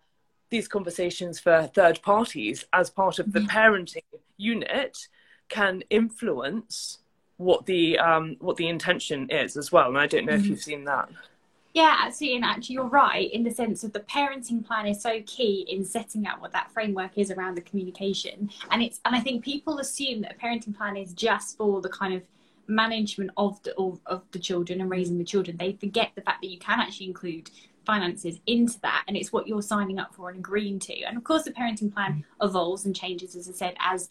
these 0.51 0.69
conversations 0.69 1.39
for 1.39 1.71
third 1.75 2.01
parties 2.03 2.65
as 2.73 2.89
part 2.89 3.19
of 3.19 3.33
the 3.33 3.41
mm-hmm. 3.41 3.57
parenting 3.57 4.03
unit 4.39 5.09
can 5.49 5.83
influence 5.91 6.99
what 7.37 7.67
the 7.67 7.99
um, 7.99 8.37
what 8.41 8.57
the 8.57 8.69
intention 8.69 9.31
is 9.31 9.57
as 9.57 9.71
well. 9.71 9.89
And 9.89 9.99
i 9.99 10.07
don't 10.07 10.25
know 10.25 10.33
mm-hmm. 10.33 10.43
if 10.43 10.49
you've 10.49 10.63
seen 10.63 10.85
that 10.85 11.11
Yeah, 11.79 11.97
absolutely. 12.07 12.39
And 12.39 12.45
actually, 12.45 12.75
you're 12.75 12.89
right 12.89 13.33
in 13.33 13.45
the 13.45 13.53
sense 13.53 13.85
of 13.85 13.93
the 13.93 14.01
parenting 14.01 14.67
plan 14.67 14.89
is 14.89 15.01
so 15.01 15.23
key 15.27 15.65
in 15.69 15.85
setting 15.85 16.27
out 16.27 16.41
what 16.41 16.51
that 16.51 16.73
framework 16.73 17.17
is 17.17 17.31
around 17.31 17.55
the 17.55 17.61
communication. 17.61 18.51
And 18.73 18.83
it's 18.83 18.99
and 19.05 19.15
I 19.15 19.21
think 19.21 19.45
people 19.45 19.79
assume 19.79 20.23
that 20.23 20.35
a 20.35 20.45
parenting 20.45 20.77
plan 20.77 20.97
is 20.97 21.13
just 21.13 21.57
for 21.57 21.81
the 21.81 21.89
kind 21.89 22.15
of 22.15 22.25
management 22.67 23.31
of 23.37 23.63
the 23.63 23.77
of, 23.77 24.01
of 24.07 24.25
the 24.33 24.41
children 24.41 24.81
and 24.81 24.91
raising 24.91 25.19
the 25.19 25.25
children. 25.25 25.57
They 25.57 25.75
forget 25.75 26.11
the 26.17 26.21
fact 26.21 26.43
that 26.43 26.49
you 26.49 26.59
can 26.59 26.81
actually 26.81 27.07
include 27.07 27.49
finances 27.87 28.41
into 28.49 28.81
that 28.81 29.05
and 29.07 29.17
it's 29.17 29.33
what 29.33 29.47
you're 29.47 29.63
signing 29.63 30.01
up 30.01 30.13
for 30.13 30.31
and 30.31 30.41
agreeing 30.41 30.79
to 30.79 31.03
and 31.05 31.17
of 31.17 31.25
course 31.25 31.45
the 31.45 31.51
parenting 31.51 31.91
plan 31.91 32.23
evolves 32.43 32.85
and 32.85 32.95
changes 32.95 33.35
as 33.35 33.49
i 33.49 33.53
said 33.53 33.75
as 33.81 34.11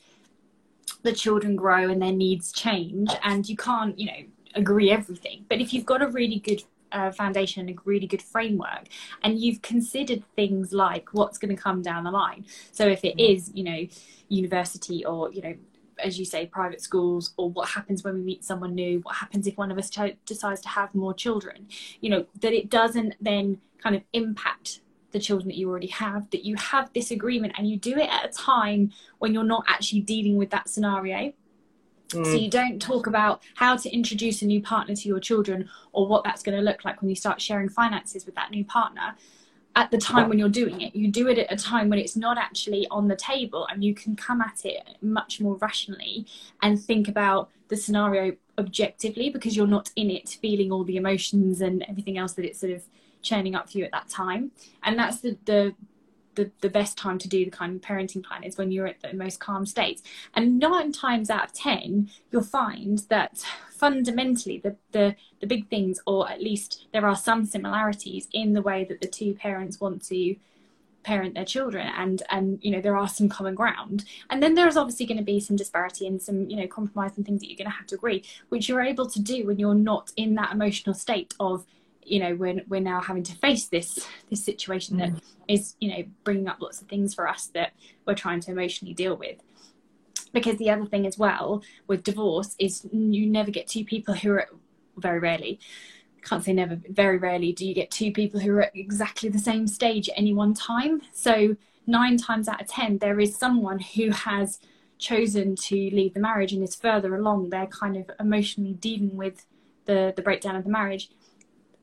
the 1.04 1.14
children 1.14 1.56
grow 1.56 1.88
and 1.88 2.02
their 2.02 2.12
needs 2.12 2.52
change 2.52 3.12
and 3.22 3.48
you 3.48 3.56
can't 3.56 4.00
you 4.00 4.08
know 4.08 4.24
agree 4.56 4.90
everything 4.90 5.46
but 5.48 5.62
if 5.62 5.76
you've 5.76 5.86
got 5.86 6.02
a 6.02 6.08
really 6.08 6.40
good 6.40 6.64
uh, 6.92 7.12
foundation 7.12 7.68
and 7.68 7.78
a 7.78 7.82
really 7.86 8.08
good 8.08 8.22
framework 8.22 8.88
and 9.24 9.40
you've 9.40 9.62
considered 9.62 10.24
things 10.36 10.74
like 10.74 11.10
what's 11.14 11.38
going 11.38 11.56
to 11.56 11.62
come 11.62 11.82
down 11.82 12.04
the 12.04 12.12
line. 12.12 12.46
So 12.72 12.88
if 12.88 13.04
it 13.04 13.20
is 13.20 13.52
you 13.54 13.64
know 13.64 13.88
university 14.30 15.06
or 15.06 15.32
you 15.32 15.42
know 15.42 15.56
as 16.00 16.20
you 16.20 16.26
say 16.26 16.46
private 16.46 16.82
schools 16.82 17.34
or 17.38 17.50
what 17.50 17.70
happens 17.70 18.04
when 18.04 18.16
we 18.16 18.22
meet 18.22 18.44
someone 18.44 18.76
new 18.76 19.00
what 19.00 19.16
happens 19.16 19.48
if 19.48 19.58
one 19.58 19.72
of 19.72 19.78
us 19.78 19.90
ch- 19.90 20.16
decides 20.26 20.62
to 20.62 20.70
have 20.70 20.94
more 20.94 21.14
children 21.14 21.68
you 22.02 22.10
know 22.10 22.26
that 22.40 22.54
it 22.54 22.70
doesn't 22.70 23.16
then 23.20 23.60
kind 23.82 23.96
of 23.96 24.04
impact 24.14 24.82
the 25.12 25.20
children 25.20 25.48
that 25.48 25.58
you 25.58 25.70
already 25.70 25.88
have 25.88 26.30
that 26.32 26.46
you 26.46 26.56
have 26.56 26.92
this 26.94 27.12
agreement 27.12 27.54
and 27.58 27.68
you 27.70 27.78
do 27.78 27.98
it 27.98 28.10
at 28.10 28.26
a 28.26 28.32
time 28.32 28.92
when 29.20 29.34
you're 29.34 29.44
not 29.44 29.64
actually 29.68 30.02
dealing 30.02 30.36
with 30.36 30.50
that 30.50 30.70
scenario 30.70 31.34
mm. 32.10 32.26
so 32.26 32.34
you 32.34 32.50
don't 32.50 32.82
talk 32.82 33.08
about 33.08 33.42
how 33.56 33.76
to 33.76 33.90
introduce 33.90 34.42
a 34.42 34.46
new 34.46 34.62
partner 34.62 34.96
to 34.96 35.08
your 35.08 35.20
children 35.20 35.70
or 35.92 36.08
what 36.08 36.24
that's 36.24 36.44
going 36.44 36.58
to 36.58 36.64
look 36.64 36.86
like 36.86 37.02
when 37.02 37.10
you 37.10 37.16
start 37.16 37.42
sharing 37.42 37.70
finances 37.70 38.26
with 38.26 38.36
that 38.36 38.52
new 38.52 38.66
partner 38.66 39.16
at 39.78 39.92
the 39.92 39.98
time 39.98 40.28
when 40.28 40.40
you're 40.40 40.50
doing 40.50 40.82
it. 40.82 40.96
You 40.96 41.12
do 41.12 41.28
it 41.28 41.38
at 41.38 41.52
a 41.52 41.56
time 41.56 41.88
when 41.90 42.00
it's 42.00 42.16
not 42.16 42.40
actually 42.40 42.88
on 42.90 43.08
the 43.08 43.16
table 43.16 43.68
and 43.68 43.84
you 43.84 43.94
can 43.94 44.16
come 44.16 44.42
at 44.42 44.66
it 44.66 44.98
much 45.04 45.40
more 45.40 45.56
rationally 45.58 46.26
and 46.64 46.82
think 46.82 47.08
about 47.08 47.52
the 47.68 47.78
scenario 47.78 48.36
objectively 48.58 49.30
because 49.30 49.56
you're 49.56 49.68
not 49.68 49.92
in 49.96 50.10
it 50.10 50.30
feeling 50.42 50.72
all 50.72 50.84
the 50.84 50.98
emotions 50.98 51.62
and 51.62 51.86
everything 51.88 52.18
else 52.18 52.34
that 52.34 52.44
it's 52.44 52.60
sort 52.60 52.72
of 52.72 52.86
churning 53.22 53.54
up 53.54 53.70
for 53.70 53.78
you 53.78 53.84
at 53.84 53.92
that 53.92 54.10
time. 54.10 54.52
And 54.82 54.98
that's 54.98 55.22
the 55.22 55.38
the 55.46 55.76
the, 56.38 56.50
the 56.62 56.70
best 56.70 56.98
time 56.98 57.18
to 57.18 57.28
do 57.28 57.44
the 57.44 57.52
kind 57.52 57.76
of 57.76 57.82
parenting 57.82 58.24
plan 58.24 58.44
is 58.44 58.58
when 58.58 58.72
you're 58.72 58.88
at 58.88 59.02
the 59.02 59.12
most 59.14 59.40
calm 59.40 59.66
state 59.66 60.02
and 60.36 60.60
nine 60.60 60.92
times 60.92 61.30
out 61.30 61.46
of 61.46 61.54
ten 61.54 62.10
you'll 62.32 62.44
find 62.44 63.00
that 63.10 63.44
fundamentally 63.72 64.60
the, 64.60 64.76
the 64.92 65.16
the 65.42 65.48
big 65.48 65.68
things 65.68 66.00
or 66.06 66.30
at 66.30 66.42
least 66.42 66.88
there 66.94 67.06
are 67.06 67.16
some 67.16 67.44
similarities 67.44 68.28
in 68.32 68.54
the 68.54 68.62
way 68.62 68.86
that 68.86 69.02
the 69.02 69.08
two 69.08 69.34
parents 69.34 69.82
want 69.82 70.04
to 70.06 70.36
parent 71.04 71.36
their 71.36 71.46
children 71.46 71.88
and 71.96 72.22
and 72.30 72.60
you 72.62 72.70
know 72.70 72.82
there 72.82 72.98
are 72.98 73.08
some 73.08 73.30
common 73.30 73.56
ground. 73.56 74.04
And 74.30 74.44
then 74.44 74.56
there's 74.56 74.76
obviously 74.76 75.06
going 75.06 75.18
to 75.18 75.24
be 75.24 75.40
some 75.40 75.56
disparity 75.56 76.06
and 76.06 76.22
some 76.22 76.50
you 76.50 76.58
know 76.58 76.68
compromise 76.68 77.16
and 77.16 77.26
things 77.26 77.40
that 77.40 77.48
you're 77.48 77.58
going 77.58 77.72
to 77.72 77.78
have 77.78 77.88
to 77.88 77.96
agree 77.96 78.26
which 78.50 78.68
you're 78.68 78.82
able 78.82 79.08
to 79.10 79.22
do 79.22 79.48
when 79.48 79.58
you're 79.58 79.74
not 79.74 80.12
in 80.18 80.36
that 80.36 80.52
emotional 80.52 80.94
state 80.94 81.34
of 81.40 81.66
you 82.08 82.20
know 82.20 82.36
we're, 82.36 82.62
we're 82.68 82.80
now 82.80 83.02
having 83.02 83.24
to 83.24 83.36
face 83.36 83.68
this 83.68 84.08
this 84.30 84.44
situation 84.44 84.98
that 84.98 85.10
mm. 85.10 85.22
is 85.48 85.76
you 85.80 85.90
know 85.90 86.04
bringing 86.24 86.48
up 86.48 86.62
lots 86.62 86.82
of 86.82 86.88
things 86.88 87.14
for 87.14 87.28
us 87.28 87.48
that 87.54 87.74
we're 88.06 88.16
trying 88.16 88.40
to 88.42 88.52
emotionally 88.52 88.94
deal 88.94 89.16
with. 89.16 89.38
Because 90.34 90.58
the 90.58 90.70
other 90.70 90.86
thing 90.86 91.08
as 91.08 91.18
well 91.18 91.64
with 91.88 92.04
divorce 92.04 92.56
is 92.60 92.86
you 92.92 93.26
never 93.28 93.50
get 93.50 93.68
two 93.68 93.86
people 93.86 94.14
who 94.14 94.32
are 94.32 94.48
very 94.98 95.20
rarely 95.20 95.60
can't 96.28 96.44
say 96.44 96.54
never 96.54 96.80
very 96.90 97.18
rarely 97.18 97.54
do 97.54 97.66
you 97.66 97.74
get 97.74 97.90
two 97.90 98.12
people 98.12 98.40
who 98.40 98.52
are 98.52 98.64
at 98.64 98.76
exactly 98.76 99.30
the 99.30 99.40
same 99.40 99.68
stage 99.68 100.10
at 100.10 100.18
any 100.18 100.34
one 100.34 100.54
time. 100.54 101.02
So 101.14 101.56
nine 101.86 102.18
times 102.18 102.48
out 102.48 102.62
of 102.62 102.68
ten 102.68 102.98
there 102.98 103.20
is 103.20 103.36
someone 103.36 103.80
who 103.80 104.12
has 104.12 104.60
chosen 104.98 105.56
to 105.56 105.76
leave 105.76 106.14
the 106.14 106.20
marriage 106.20 106.54
and 106.54 106.64
is 106.64 106.76
further 106.76 107.16
along. 107.16 107.50
They're 107.50 107.68
kind 107.68 107.96
of 107.96 108.12
emotionally 108.20 108.74
dealing 108.74 109.16
with 109.16 109.46
the 109.86 110.14
the 110.16 110.22
breakdown 110.22 110.56
of 110.56 110.64
the 110.64 110.70
marriage 110.70 111.10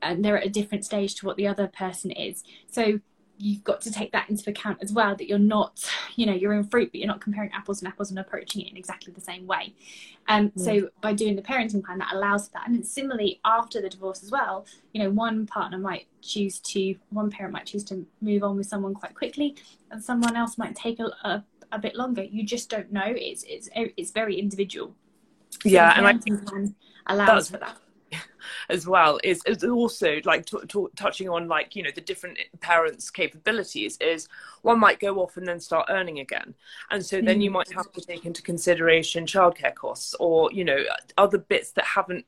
and 0.05 0.23
they're 0.23 0.37
at 0.37 0.45
a 0.45 0.49
different 0.49 0.85
stage 0.85 1.15
to 1.15 1.25
what 1.25 1.35
the 1.37 1.47
other 1.47 1.67
person 1.67 2.11
is. 2.11 2.43
So 2.67 2.99
you've 3.37 3.63
got 3.63 3.81
to 3.81 3.91
take 3.91 4.11
that 4.13 4.29
into 4.29 4.49
account 4.49 4.77
as 4.81 4.93
well 4.93 5.15
that 5.15 5.27
you're 5.27 5.37
not 5.37 5.83
you 6.15 6.25
know 6.25 6.33
you're 6.33 6.53
in 6.53 6.63
fruit 6.63 6.89
but 6.91 6.99
you're 6.99 7.07
not 7.07 7.19
comparing 7.19 7.51
apples 7.51 7.81
and 7.81 7.87
apples 7.87 8.09
and 8.09 8.17
approaching 8.17 8.61
it 8.61 8.71
in 8.71 8.77
exactly 8.77 9.11
the 9.13 9.21
same 9.21 9.45
way. 9.45 9.73
Um, 10.27 10.51
mm. 10.51 10.59
so 10.59 10.89
by 11.01 11.13
doing 11.13 11.35
the 11.35 11.41
parenting 11.41 11.83
plan 11.83 11.97
that 11.99 12.13
allows 12.13 12.47
for 12.47 12.53
that. 12.53 12.67
And 12.67 12.85
similarly 12.85 13.39
after 13.43 13.81
the 13.81 13.89
divorce 13.89 14.23
as 14.23 14.31
well 14.31 14.65
you 14.93 15.03
know 15.03 15.09
one 15.09 15.45
partner 15.45 15.77
might 15.77 16.07
choose 16.21 16.59
to 16.59 16.95
one 17.09 17.29
parent 17.29 17.53
might 17.53 17.65
choose 17.65 17.83
to 17.85 18.05
move 18.21 18.43
on 18.43 18.55
with 18.55 18.67
someone 18.67 18.93
quite 18.93 19.15
quickly 19.15 19.55
and 19.91 20.03
someone 20.03 20.35
else 20.35 20.57
might 20.57 20.75
take 20.75 20.99
a, 20.99 21.05
a, 21.23 21.43
a 21.71 21.79
bit 21.79 21.95
longer. 21.95 22.23
You 22.23 22.43
just 22.43 22.69
don't 22.69 22.91
know. 22.91 23.05
It's 23.05 23.43
it's 23.43 23.69
it's 23.73 24.11
very 24.11 24.39
individual. 24.39 24.95
So 25.61 25.69
yeah 25.69 25.93
and 25.97 26.07
i 26.07 27.13
allows 27.13 27.49
for 27.49 27.57
that 27.57 27.77
as 28.69 28.87
well 28.87 29.19
is, 29.23 29.41
is 29.45 29.63
also 29.63 30.19
like 30.25 30.45
t- 30.45 30.57
t- 30.67 30.87
touching 30.95 31.29
on 31.29 31.47
like 31.47 31.75
you 31.75 31.83
know 31.83 31.89
the 31.93 32.01
different 32.01 32.37
parents 32.61 33.09
capabilities 33.09 33.97
is 34.01 34.27
one 34.61 34.79
might 34.79 34.99
go 34.99 35.17
off 35.17 35.37
and 35.37 35.47
then 35.47 35.59
start 35.59 35.87
earning 35.89 36.19
again 36.19 36.53
and 36.91 37.05
so 37.05 37.21
then 37.21 37.41
you 37.41 37.49
mm. 37.49 37.53
might 37.53 37.71
have 37.71 37.91
to 37.91 38.01
take 38.01 38.25
into 38.25 38.41
consideration 38.41 39.25
childcare 39.25 39.73
costs 39.73 40.15
or 40.19 40.51
you 40.51 40.63
know 40.63 40.83
other 41.17 41.37
bits 41.37 41.71
that 41.71 41.85
haven't 41.85 42.25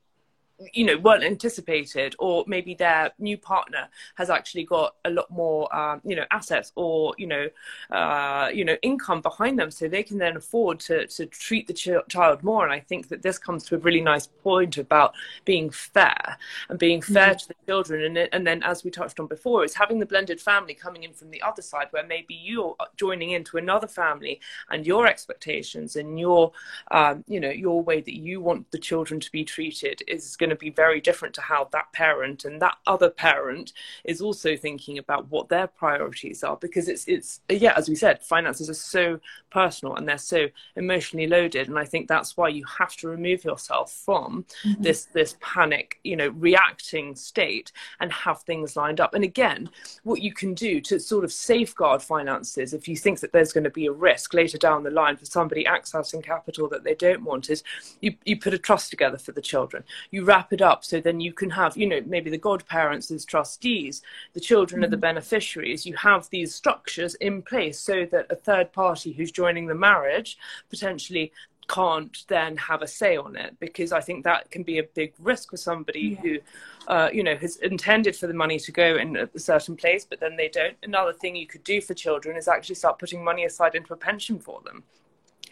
you 0.72 0.84
know 0.84 0.96
weren't 0.98 1.22
anticipated 1.22 2.16
or 2.18 2.44
maybe 2.46 2.74
their 2.74 3.12
new 3.18 3.38
partner 3.38 3.88
has 4.16 4.28
actually 4.28 4.64
got 4.64 4.96
a 5.04 5.10
lot 5.10 5.30
more 5.30 5.74
um, 5.74 6.00
you 6.04 6.16
know 6.16 6.24
assets 6.30 6.72
or 6.74 7.14
you 7.18 7.26
know 7.26 7.48
uh, 7.90 8.48
you 8.52 8.64
know 8.64 8.76
income 8.82 9.20
behind 9.20 9.58
them 9.58 9.70
so 9.70 9.88
they 9.88 10.02
can 10.02 10.18
then 10.18 10.36
afford 10.36 10.80
to 10.80 11.06
to 11.06 11.26
treat 11.26 11.66
the 11.66 11.72
ch- 11.72 12.08
child 12.08 12.42
more 12.42 12.64
and 12.64 12.72
i 12.72 12.80
think 12.80 13.08
that 13.08 13.22
this 13.22 13.38
comes 13.38 13.64
to 13.64 13.76
a 13.76 13.78
really 13.78 14.00
nice 14.00 14.26
point 14.26 14.78
about 14.78 15.14
being 15.44 15.70
fair 15.70 16.36
and 16.68 16.78
being 16.78 17.00
fair 17.00 17.30
mm-hmm. 17.30 17.38
to 17.38 17.48
the 17.48 17.54
children 17.66 18.16
and, 18.16 18.28
and 18.32 18.46
then 18.46 18.62
as 18.62 18.82
we 18.82 18.90
touched 18.90 19.20
on 19.20 19.26
before 19.26 19.64
is 19.64 19.74
having 19.74 19.98
the 19.98 20.06
blended 20.06 20.40
family 20.40 20.74
coming 20.74 21.04
in 21.04 21.12
from 21.12 21.30
the 21.30 21.42
other 21.42 21.62
side 21.62 21.86
where 21.90 22.06
maybe 22.06 22.34
you're 22.34 22.74
joining 22.96 23.30
into 23.30 23.58
another 23.58 23.86
family 23.86 24.40
and 24.70 24.86
your 24.86 25.06
expectations 25.06 25.96
and 25.96 26.18
your 26.18 26.50
um, 26.90 27.22
you 27.28 27.38
know 27.38 27.50
your 27.50 27.80
way 27.82 28.00
that 28.00 28.16
you 28.16 28.40
want 28.40 28.68
the 28.70 28.78
children 28.78 29.20
to 29.20 29.30
be 29.30 29.44
treated 29.44 30.02
is 30.08 30.36
going 30.36 30.47
going 30.48 30.56
to 30.56 30.64
be 30.64 30.70
very 30.70 31.00
different 31.00 31.34
to 31.34 31.42
how 31.42 31.68
that 31.72 31.92
parent 31.92 32.44
and 32.44 32.62
that 32.62 32.76
other 32.86 33.10
parent 33.10 33.72
is 34.04 34.20
also 34.20 34.56
thinking 34.56 34.96
about 34.96 35.30
what 35.30 35.48
their 35.48 35.66
priorities 35.66 36.42
are 36.42 36.56
because 36.56 36.88
it's 36.88 37.06
it's 37.06 37.40
yeah 37.50 37.74
as 37.76 37.88
we 37.88 37.94
said 37.94 38.22
finances 38.22 38.70
are 38.70 38.74
so 38.74 39.20
personal 39.50 39.94
and 39.96 40.08
they're 40.08 40.16
so 40.16 40.48
emotionally 40.76 41.26
loaded 41.26 41.68
and 41.68 41.78
i 41.78 41.84
think 41.84 42.08
that's 42.08 42.36
why 42.36 42.48
you 42.48 42.64
have 42.64 42.96
to 42.96 43.08
remove 43.08 43.44
yourself 43.44 43.92
from 43.92 44.44
mm-hmm. 44.64 44.82
this 44.82 45.04
this 45.12 45.36
panic 45.40 45.98
you 46.02 46.16
know 46.16 46.28
reacting 46.28 47.14
state 47.14 47.72
and 48.00 48.10
have 48.10 48.40
things 48.42 48.74
lined 48.76 49.00
up 49.00 49.12
and 49.12 49.24
again 49.24 49.68
what 50.04 50.22
you 50.22 50.32
can 50.32 50.54
do 50.54 50.80
to 50.80 50.98
sort 50.98 51.24
of 51.24 51.32
safeguard 51.32 52.02
finances 52.02 52.72
if 52.72 52.88
you 52.88 52.96
think 52.96 53.20
that 53.20 53.32
there's 53.32 53.52
going 53.52 53.64
to 53.64 53.70
be 53.70 53.86
a 53.86 53.92
risk 53.92 54.32
later 54.32 54.56
down 54.56 54.82
the 54.82 54.90
line 54.90 55.16
for 55.16 55.26
somebody 55.26 55.64
accessing 55.64 56.22
capital 56.22 56.68
that 56.68 56.84
they 56.84 56.94
don't 56.94 57.22
want 57.22 57.50
is 57.50 57.62
you, 58.00 58.14
you 58.24 58.38
put 58.38 58.54
a 58.54 58.58
trust 58.58 58.88
together 58.88 59.18
for 59.18 59.32
the 59.32 59.42
children 59.42 59.84
you 60.10 60.24
wrap 60.38 60.52
it 60.52 60.62
up 60.62 60.84
so 60.84 61.00
then 61.00 61.18
you 61.18 61.32
can 61.32 61.50
have 61.50 61.76
you 61.76 61.86
know 61.86 62.00
maybe 62.06 62.30
the 62.30 62.38
godparents 62.38 63.10
as 63.10 63.24
trustees 63.24 64.02
the 64.34 64.40
children 64.40 64.78
mm-hmm. 64.78 64.84
are 64.84 64.90
the 64.90 64.96
mm-hmm. 64.96 65.16
beneficiaries 65.16 65.84
you 65.84 65.96
have 65.96 66.30
these 66.30 66.54
structures 66.54 67.16
in 67.16 67.42
place 67.42 67.80
so 67.80 68.06
that 68.12 68.26
a 68.30 68.36
third 68.36 68.72
party 68.72 69.12
who's 69.12 69.32
joining 69.32 69.66
the 69.66 69.74
marriage 69.74 70.38
potentially 70.70 71.32
can't 71.68 72.24
then 72.28 72.56
have 72.56 72.82
a 72.82 72.86
say 72.86 73.16
on 73.16 73.36
it 73.36 73.54
because 73.60 73.92
I 73.92 74.00
think 74.00 74.24
that 74.24 74.50
can 74.50 74.62
be 74.62 74.78
a 74.78 74.84
big 74.84 75.12
risk 75.18 75.50
for 75.50 75.58
somebody 75.58 76.00
yeah. 76.00 76.20
who, 76.22 76.38
uh, 76.86 77.10
you 77.12 77.22
know, 77.22 77.36
has 77.36 77.56
intended 77.56 78.16
for 78.16 78.26
the 78.26 78.32
money 78.32 78.58
to 78.58 78.72
go 78.72 78.96
in 78.96 79.16
a 79.16 79.38
certain 79.38 79.76
place, 79.76 80.06
but 80.08 80.18
then 80.18 80.34
they 80.34 80.48
don't. 80.48 80.78
Another 80.82 81.12
thing 81.12 81.36
you 81.36 81.46
could 81.46 81.64
do 81.64 81.82
for 81.82 81.92
children 81.92 82.38
is 82.38 82.48
actually 82.48 82.76
start 82.76 82.98
putting 82.98 83.22
money 83.22 83.44
aside 83.44 83.74
into 83.74 83.92
a 83.92 83.98
pension 83.98 84.38
for 84.38 84.62
them 84.62 84.82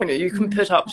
you 0.00 0.06
know 0.06 0.12
you 0.12 0.30
can 0.30 0.50
put 0.50 0.70
up 0.70 0.88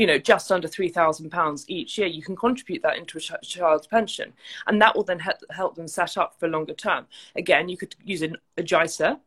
you 0.00 0.06
know 0.06 0.16
just 0.16 0.50
under 0.50 0.66
3000 0.66 1.28
pounds 1.28 1.66
each 1.68 1.98
year 1.98 2.06
you 2.06 2.22
can 2.22 2.34
contribute 2.34 2.82
that 2.82 2.96
into 2.96 3.18
a 3.18 3.20
ch- 3.20 3.32
child's 3.42 3.86
pension 3.86 4.32
and 4.66 4.80
that 4.80 4.96
will 4.96 5.04
then 5.04 5.20
he- 5.20 5.54
help 5.54 5.74
them 5.74 5.86
set 5.86 6.16
up 6.16 6.34
for 6.40 6.48
longer 6.48 6.72
term 6.72 7.06
again 7.36 7.68
you 7.68 7.76
could 7.76 7.94
use 8.02 8.22
an, 8.22 8.34
a 8.56 8.62
JISA 8.62 9.20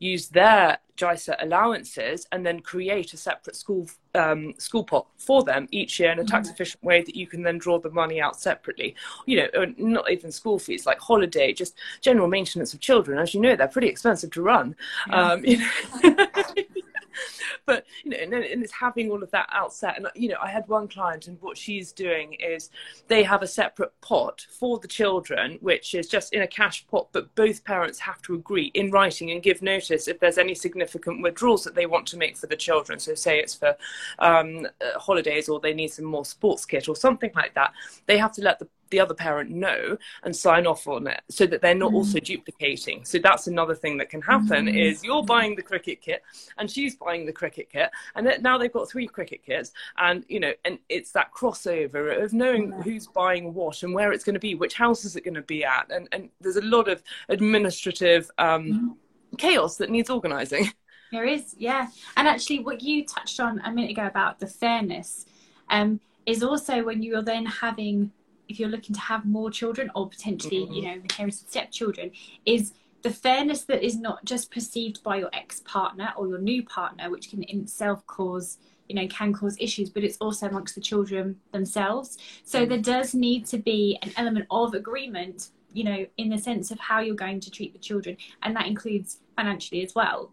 use 0.00 0.28
their 0.28 0.78
JISA 0.96 1.36
allowances 1.40 2.26
and 2.32 2.44
then 2.44 2.58
create 2.58 3.12
a 3.12 3.16
separate 3.16 3.54
school 3.54 3.86
um, 4.14 4.54
school 4.58 4.82
pot 4.82 5.06
for 5.18 5.44
them 5.44 5.68
each 5.70 6.00
year 6.00 6.10
in 6.10 6.18
a 6.18 6.24
tax 6.24 6.48
mm-hmm. 6.48 6.54
efficient 6.54 6.82
way 6.82 7.02
that 7.02 7.14
you 7.14 7.26
can 7.26 7.42
then 7.42 7.58
draw 7.58 7.78
the 7.78 7.90
money 7.90 8.20
out 8.20 8.40
separately. 8.40 8.94
You 9.26 9.48
know, 9.52 9.74
not 9.76 10.10
even 10.10 10.32
school 10.32 10.58
fees 10.58 10.86
like 10.86 10.98
holiday, 10.98 11.52
just 11.52 11.76
general 12.00 12.26
maintenance 12.26 12.72
of 12.72 12.80
children. 12.80 13.18
As 13.18 13.34
you 13.34 13.40
know, 13.40 13.54
they're 13.54 13.68
pretty 13.68 13.88
expensive 13.88 14.30
to 14.30 14.42
run. 14.42 14.74
Yeah. 15.08 15.32
Um, 15.32 15.44
you 15.44 15.58
know, 15.58 15.70
but 17.66 17.84
you 18.04 18.10
know, 18.10 18.16
and, 18.16 18.32
and, 18.34 18.62
it's 18.62 18.72
having 18.72 19.10
all 19.10 19.22
of 19.22 19.30
that 19.30 19.48
outset. 19.52 19.96
And 19.96 20.06
you 20.14 20.28
know, 20.28 20.36
I 20.42 20.48
had 20.48 20.66
one 20.68 20.88
client, 20.88 21.28
and 21.28 21.40
what 21.40 21.56
she's 21.56 21.92
doing 21.92 22.34
is 22.34 22.70
they 23.08 23.22
have 23.22 23.42
a 23.42 23.46
separate 23.46 23.92
pot 24.00 24.46
for 24.50 24.78
the 24.78 24.88
children, 24.88 25.58
which 25.60 25.94
is 25.94 26.08
just 26.08 26.32
in 26.32 26.42
a 26.42 26.46
cash 26.46 26.86
pot, 26.88 27.08
but 27.12 27.34
both 27.34 27.64
parents 27.64 27.98
have 28.00 28.20
to 28.22 28.34
agree 28.34 28.70
in 28.74 28.90
writing 28.90 29.30
and 29.30 29.42
give 29.42 29.62
notice 29.62 30.08
if 30.08 30.20
there's 30.20 30.38
any 30.38 30.54
significant 30.54 31.22
withdrawals 31.22 31.64
that 31.64 31.74
they 31.74 31.86
want 31.86 32.06
to 32.08 32.16
make 32.16 32.36
for 32.36 32.46
the 32.46 32.56
children. 32.56 32.98
So, 32.98 33.14
say 33.14 33.38
it's 33.38 33.54
for 33.54 33.76
um, 34.18 34.66
uh, 34.80 34.98
holidays 34.98 35.48
or 35.48 35.60
they 35.60 35.74
need 35.74 35.88
some 35.88 36.04
more 36.04 36.24
sports 36.24 36.64
kit 36.64 36.88
or 36.88 36.96
something 36.96 37.30
like 37.34 37.54
that, 37.54 37.72
they 38.06 38.18
have 38.18 38.32
to 38.32 38.42
let 38.42 38.58
the 38.58 38.68
the 38.90 39.00
other 39.00 39.14
parent 39.14 39.50
know 39.50 39.96
and 40.22 40.34
sign 40.34 40.66
off 40.66 40.86
on 40.86 41.06
it 41.06 41.20
so 41.28 41.46
that 41.46 41.60
they're 41.60 41.74
not 41.74 41.92
mm. 41.92 41.96
also 41.96 42.18
duplicating 42.18 43.04
so 43.04 43.18
that's 43.18 43.46
another 43.46 43.74
thing 43.74 43.96
that 43.96 44.08
can 44.08 44.22
happen 44.22 44.66
mm. 44.66 44.90
is 44.90 45.02
you're 45.02 45.22
buying 45.22 45.54
the 45.56 45.62
cricket 45.62 46.00
kit 46.00 46.22
and 46.58 46.70
she's 46.70 46.96
buying 46.96 47.26
the 47.26 47.32
cricket 47.32 47.68
kit 47.70 47.90
and 48.14 48.30
now 48.42 48.58
they've 48.58 48.72
got 48.72 48.88
three 48.88 49.06
cricket 49.06 49.42
kits 49.44 49.72
and 49.98 50.24
you 50.28 50.40
know 50.40 50.52
and 50.64 50.78
it's 50.88 51.12
that 51.12 51.32
crossover 51.32 52.22
of 52.22 52.32
knowing 52.32 52.70
who's 52.82 53.06
buying 53.06 53.52
what 53.54 53.82
and 53.82 53.94
where 53.94 54.12
it's 54.12 54.24
going 54.24 54.34
to 54.34 54.40
be 54.40 54.54
which 54.54 54.74
house 54.74 55.04
is 55.04 55.16
it 55.16 55.24
going 55.24 55.34
to 55.34 55.42
be 55.42 55.64
at 55.64 55.90
and 55.90 56.08
and 56.12 56.28
there's 56.40 56.56
a 56.56 56.62
lot 56.62 56.88
of 56.88 57.02
administrative 57.28 58.30
um, 58.38 58.96
mm. 59.32 59.38
chaos 59.38 59.76
that 59.76 59.90
needs 59.90 60.10
organizing 60.10 60.70
there 61.12 61.24
is 61.24 61.54
yeah 61.58 61.86
and 62.16 62.26
actually 62.26 62.58
what 62.60 62.82
you 62.82 63.04
touched 63.04 63.40
on 63.40 63.60
a 63.64 63.70
minute 63.70 63.90
ago 63.90 64.06
about 64.06 64.38
the 64.38 64.46
fairness 64.46 65.26
um, 65.70 66.00
is 66.26 66.42
also 66.42 66.82
when 66.84 67.02
you're 67.02 67.22
then 67.22 67.46
having 67.46 68.10
if 68.48 68.58
you're 68.60 68.68
looking 68.68 68.94
to 68.94 69.00
have 69.00 69.24
more 69.24 69.50
children 69.50 69.90
or 69.94 70.08
potentially, 70.08 70.64
mm-hmm. 70.64 70.72
you 70.72 70.82
know, 70.82 70.92
inherited 70.94 71.48
stepchildren, 71.48 72.10
is 72.44 72.72
the 73.02 73.10
fairness 73.10 73.62
that 73.62 73.84
is 73.84 73.96
not 73.96 74.24
just 74.24 74.50
perceived 74.50 75.02
by 75.02 75.16
your 75.16 75.30
ex 75.32 75.60
partner 75.60 76.12
or 76.16 76.26
your 76.28 76.38
new 76.38 76.64
partner, 76.64 77.10
which 77.10 77.30
can 77.30 77.42
in 77.44 77.60
itself 77.60 78.06
cause, 78.06 78.58
you 78.88 78.94
know, 78.94 79.06
can 79.08 79.32
cause 79.32 79.56
issues, 79.60 79.90
but 79.90 80.02
it's 80.02 80.16
also 80.18 80.48
amongst 80.48 80.74
the 80.74 80.80
children 80.80 81.36
themselves. 81.52 82.18
So 82.44 82.60
mm-hmm. 82.60 82.70
there 82.70 82.82
does 82.82 83.14
need 83.14 83.46
to 83.46 83.58
be 83.58 83.98
an 84.02 84.12
element 84.16 84.46
of 84.50 84.74
agreement, 84.74 85.50
you 85.72 85.84
know, 85.84 86.06
in 86.16 86.30
the 86.30 86.38
sense 86.38 86.70
of 86.70 86.80
how 86.80 87.00
you're 87.00 87.14
going 87.14 87.40
to 87.40 87.50
treat 87.50 87.72
the 87.72 87.78
children, 87.78 88.16
and 88.42 88.56
that 88.56 88.66
includes 88.66 89.20
financially 89.36 89.84
as 89.84 89.94
well. 89.94 90.32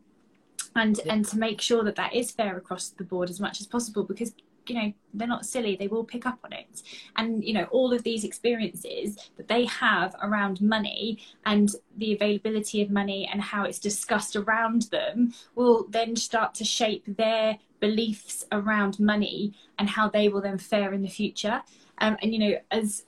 And, 0.75 0.99
yeah. 1.05 1.13
and 1.13 1.25
to 1.25 1.37
make 1.37 1.61
sure 1.61 1.83
that 1.83 1.95
that 1.97 2.15
is 2.15 2.31
fair 2.31 2.57
across 2.57 2.89
the 2.89 3.03
board 3.03 3.29
as 3.29 3.39
much 3.39 3.61
as 3.61 3.67
possible 3.67 4.03
because 4.03 4.33
you 4.69 4.75
know 4.75 4.93
they're 5.13 5.27
not 5.27 5.45
silly 5.45 5.75
they 5.75 5.87
will 5.87 6.03
pick 6.03 6.25
up 6.25 6.39
on 6.43 6.53
it 6.53 6.81
and 7.17 7.43
you 7.43 7.53
know 7.53 7.65
all 7.65 7.93
of 7.93 8.03
these 8.03 8.23
experiences 8.23 9.17
that 9.37 9.47
they 9.47 9.65
have 9.65 10.15
around 10.21 10.61
money 10.61 11.19
and 11.45 11.75
the 11.97 12.13
availability 12.13 12.81
of 12.81 12.89
money 12.89 13.29
and 13.31 13.41
how 13.41 13.63
it's 13.63 13.79
discussed 13.79 14.35
around 14.35 14.83
them 14.83 15.33
will 15.55 15.85
then 15.89 16.15
start 16.15 16.53
to 16.53 16.63
shape 16.63 17.03
their 17.07 17.57
beliefs 17.79 18.45
around 18.51 18.99
money 18.99 19.53
and 19.77 19.89
how 19.89 20.07
they 20.07 20.29
will 20.29 20.41
then 20.41 20.57
fare 20.57 20.93
in 20.93 21.01
the 21.01 21.09
future 21.09 21.61
um, 21.99 22.17
and 22.21 22.33
you 22.33 22.39
know 22.39 22.57
as 22.71 23.03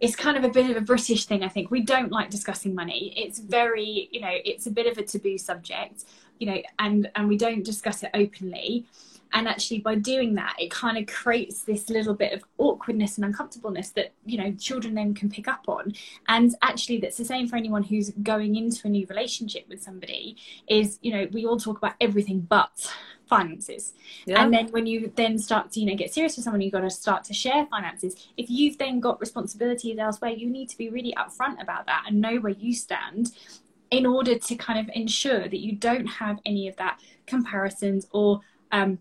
it's 0.00 0.16
kind 0.16 0.36
of 0.36 0.42
a 0.42 0.48
bit 0.48 0.68
of 0.68 0.76
a 0.76 0.80
British 0.80 1.26
thing, 1.26 1.44
I 1.44 1.48
think. 1.48 1.70
We 1.70 1.80
don't 1.80 2.10
like 2.10 2.28
discussing 2.28 2.74
money. 2.74 3.14
It's 3.16 3.38
very, 3.38 4.08
you 4.10 4.20
know, 4.20 4.32
it's 4.32 4.66
a 4.66 4.70
bit 4.72 4.88
of 4.88 4.98
a 4.98 5.04
taboo 5.04 5.38
subject, 5.38 6.06
you 6.40 6.46
know, 6.48 6.60
and 6.80 7.08
and 7.14 7.28
we 7.28 7.36
don't 7.36 7.64
discuss 7.64 8.02
it 8.02 8.10
openly 8.12 8.84
and 9.32 9.48
actually 9.48 9.80
by 9.80 9.94
doing 9.94 10.34
that 10.34 10.54
it 10.58 10.70
kind 10.70 10.98
of 10.98 11.06
creates 11.06 11.62
this 11.62 11.88
little 11.88 12.14
bit 12.14 12.32
of 12.32 12.44
awkwardness 12.58 13.16
and 13.16 13.24
uncomfortableness 13.24 13.90
that 13.90 14.12
you 14.24 14.38
know 14.38 14.52
children 14.52 14.94
then 14.94 15.14
can 15.14 15.30
pick 15.30 15.48
up 15.48 15.64
on. 15.68 15.92
And 16.28 16.54
actually 16.62 16.98
that's 16.98 17.16
the 17.16 17.24
same 17.24 17.48
for 17.48 17.56
anyone 17.56 17.82
who's 17.82 18.10
going 18.22 18.56
into 18.56 18.86
a 18.86 18.90
new 18.90 19.06
relationship 19.08 19.68
with 19.68 19.82
somebody 19.82 20.36
is 20.68 20.98
you 21.02 21.12
know 21.12 21.28
we 21.32 21.46
all 21.46 21.58
talk 21.58 21.78
about 21.78 21.94
everything 22.00 22.40
but 22.40 22.92
finances. 23.28 23.94
Yeah. 24.26 24.42
and 24.42 24.52
then 24.52 24.68
when 24.68 24.86
you 24.86 25.12
then 25.16 25.38
start 25.38 25.72
to 25.72 25.80
you 25.80 25.86
know 25.86 25.96
get 25.96 26.12
serious 26.12 26.36
with 26.36 26.44
someone 26.44 26.60
you've 26.60 26.72
got 26.72 26.80
to 26.80 26.90
start 26.90 27.24
to 27.24 27.34
share 27.34 27.66
finances. 27.66 28.28
If 28.36 28.50
you've 28.50 28.78
then 28.78 29.00
got 29.00 29.20
responsibilities 29.20 29.98
elsewhere 29.98 30.30
you 30.30 30.50
need 30.50 30.68
to 30.70 30.78
be 30.78 30.88
really 30.90 31.14
upfront 31.14 31.62
about 31.62 31.86
that 31.86 32.04
and 32.06 32.20
know 32.20 32.36
where 32.36 32.52
you 32.52 32.74
stand 32.74 33.32
in 33.90 34.06
order 34.06 34.38
to 34.38 34.54
kind 34.56 34.78
of 34.78 34.94
ensure 34.96 35.40
that 35.40 35.60
you 35.60 35.72
don't 35.72 36.06
have 36.06 36.40
any 36.46 36.66
of 36.66 36.74
that 36.76 36.98
comparisons 37.26 38.06
or 38.10 38.40
um, 38.72 38.98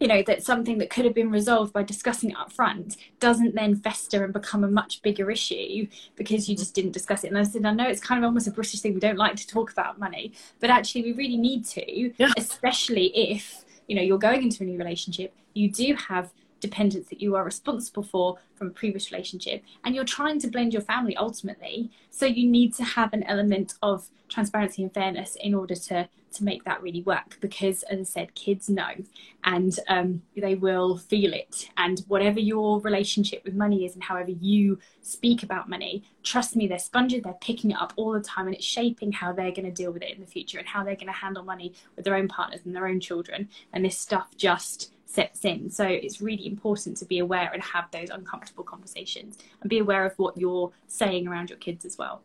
you 0.00 0.08
know 0.08 0.22
that 0.22 0.42
something 0.42 0.78
that 0.78 0.90
could 0.90 1.04
have 1.04 1.14
been 1.14 1.30
resolved 1.30 1.72
by 1.72 1.82
discussing 1.82 2.30
it 2.30 2.36
up 2.36 2.52
front 2.52 2.96
doesn't 3.20 3.54
then 3.54 3.76
fester 3.76 4.24
and 4.24 4.32
become 4.32 4.64
a 4.64 4.68
much 4.68 5.02
bigger 5.02 5.30
issue 5.30 5.86
because 6.16 6.48
you 6.48 6.56
just 6.56 6.74
didn't 6.74 6.92
discuss 6.92 7.24
it 7.24 7.28
and 7.28 7.38
i 7.38 7.42
said 7.42 7.64
i 7.64 7.72
know 7.72 7.86
it's 7.86 8.00
kind 8.00 8.22
of 8.22 8.28
almost 8.28 8.46
a 8.46 8.50
british 8.50 8.80
thing 8.80 8.94
we 8.94 9.00
don't 9.00 9.18
like 9.18 9.36
to 9.36 9.46
talk 9.46 9.70
about 9.70 9.98
money 9.98 10.32
but 10.60 10.70
actually 10.70 11.02
we 11.02 11.12
really 11.12 11.36
need 11.36 11.64
to 11.64 12.12
yeah. 12.18 12.30
especially 12.36 13.06
if 13.16 13.64
you 13.86 13.96
know 13.96 14.02
you're 14.02 14.18
going 14.18 14.42
into 14.42 14.62
a 14.62 14.66
new 14.66 14.78
relationship 14.78 15.34
you 15.54 15.70
do 15.70 15.94
have 15.94 16.30
dependents 16.64 17.10
that 17.10 17.20
you 17.20 17.36
are 17.36 17.44
responsible 17.44 18.02
for 18.02 18.38
from 18.54 18.68
a 18.68 18.70
previous 18.70 19.12
relationship 19.12 19.62
and 19.84 19.94
you're 19.94 20.04
trying 20.04 20.40
to 20.40 20.48
blend 20.48 20.72
your 20.72 20.80
family 20.80 21.14
ultimately. 21.16 21.90
So 22.10 22.24
you 22.24 22.48
need 22.50 22.72
to 22.76 22.84
have 22.84 23.12
an 23.12 23.22
element 23.24 23.74
of 23.82 24.08
transparency 24.30 24.82
and 24.82 24.92
fairness 24.92 25.36
in 25.40 25.54
order 25.54 25.74
to 25.74 26.08
to 26.32 26.42
make 26.42 26.64
that 26.64 26.82
really 26.82 27.02
work 27.02 27.38
because 27.40 27.84
as 27.84 28.00
i 28.00 28.02
said 28.02 28.34
kids 28.34 28.68
know 28.68 28.90
and 29.44 29.78
um, 29.88 30.20
they 30.36 30.56
will 30.56 30.96
feel 30.96 31.32
it. 31.32 31.68
And 31.76 32.02
whatever 32.08 32.40
your 32.40 32.80
relationship 32.80 33.44
with 33.44 33.54
money 33.54 33.84
is 33.84 33.94
and 33.94 34.02
however 34.02 34.30
you 34.30 34.78
speak 35.02 35.42
about 35.42 35.68
money 35.68 36.02
trust 36.22 36.56
me 36.56 36.66
they're 36.66 36.78
sponges 36.78 37.22
they're 37.22 37.34
picking 37.34 37.72
it 37.72 37.76
up 37.78 37.92
all 37.96 38.12
the 38.12 38.20
time 38.20 38.46
and 38.46 38.56
it's 38.56 38.64
shaping 38.64 39.12
how 39.12 39.32
they're 39.32 39.52
going 39.52 39.66
to 39.66 39.70
deal 39.70 39.92
with 39.92 40.02
it 40.02 40.14
in 40.14 40.20
the 40.20 40.26
future 40.26 40.58
and 40.58 40.66
how 40.66 40.82
they're 40.82 40.96
going 40.96 41.06
to 41.06 41.12
handle 41.12 41.44
money 41.44 41.74
with 41.94 42.04
their 42.04 42.16
own 42.16 42.26
partners 42.26 42.62
and 42.64 42.74
their 42.74 42.88
own 42.88 43.00
children. 43.00 43.48
And 43.72 43.84
this 43.84 43.98
stuff 43.98 44.28
just 44.36 44.90
sets 45.14 45.44
in. 45.44 45.70
So 45.70 45.84
it's 45.84 46.20
really 46.20 46.46
important 46.46 46.96
to 46.98 47.04
be 47.04 47.20
aware 47.20 47.50
and 47.52 47.62
have 47.62 47.90
those 47.90 48.10
uncomfortable 48.10 48.64
conversations 48.64 49.38
and 49.60 49.70
be 49.70 49.78
aware 49.78 50.04
of 50.04 50.18
what 50.18 50.36
you're 50.36 50.72
saying 50.88 51.28
around 51.28 51.50
your 51.50 51.58
kids 51.58 51.84
as 51.84 51.96
well 51.96 52.22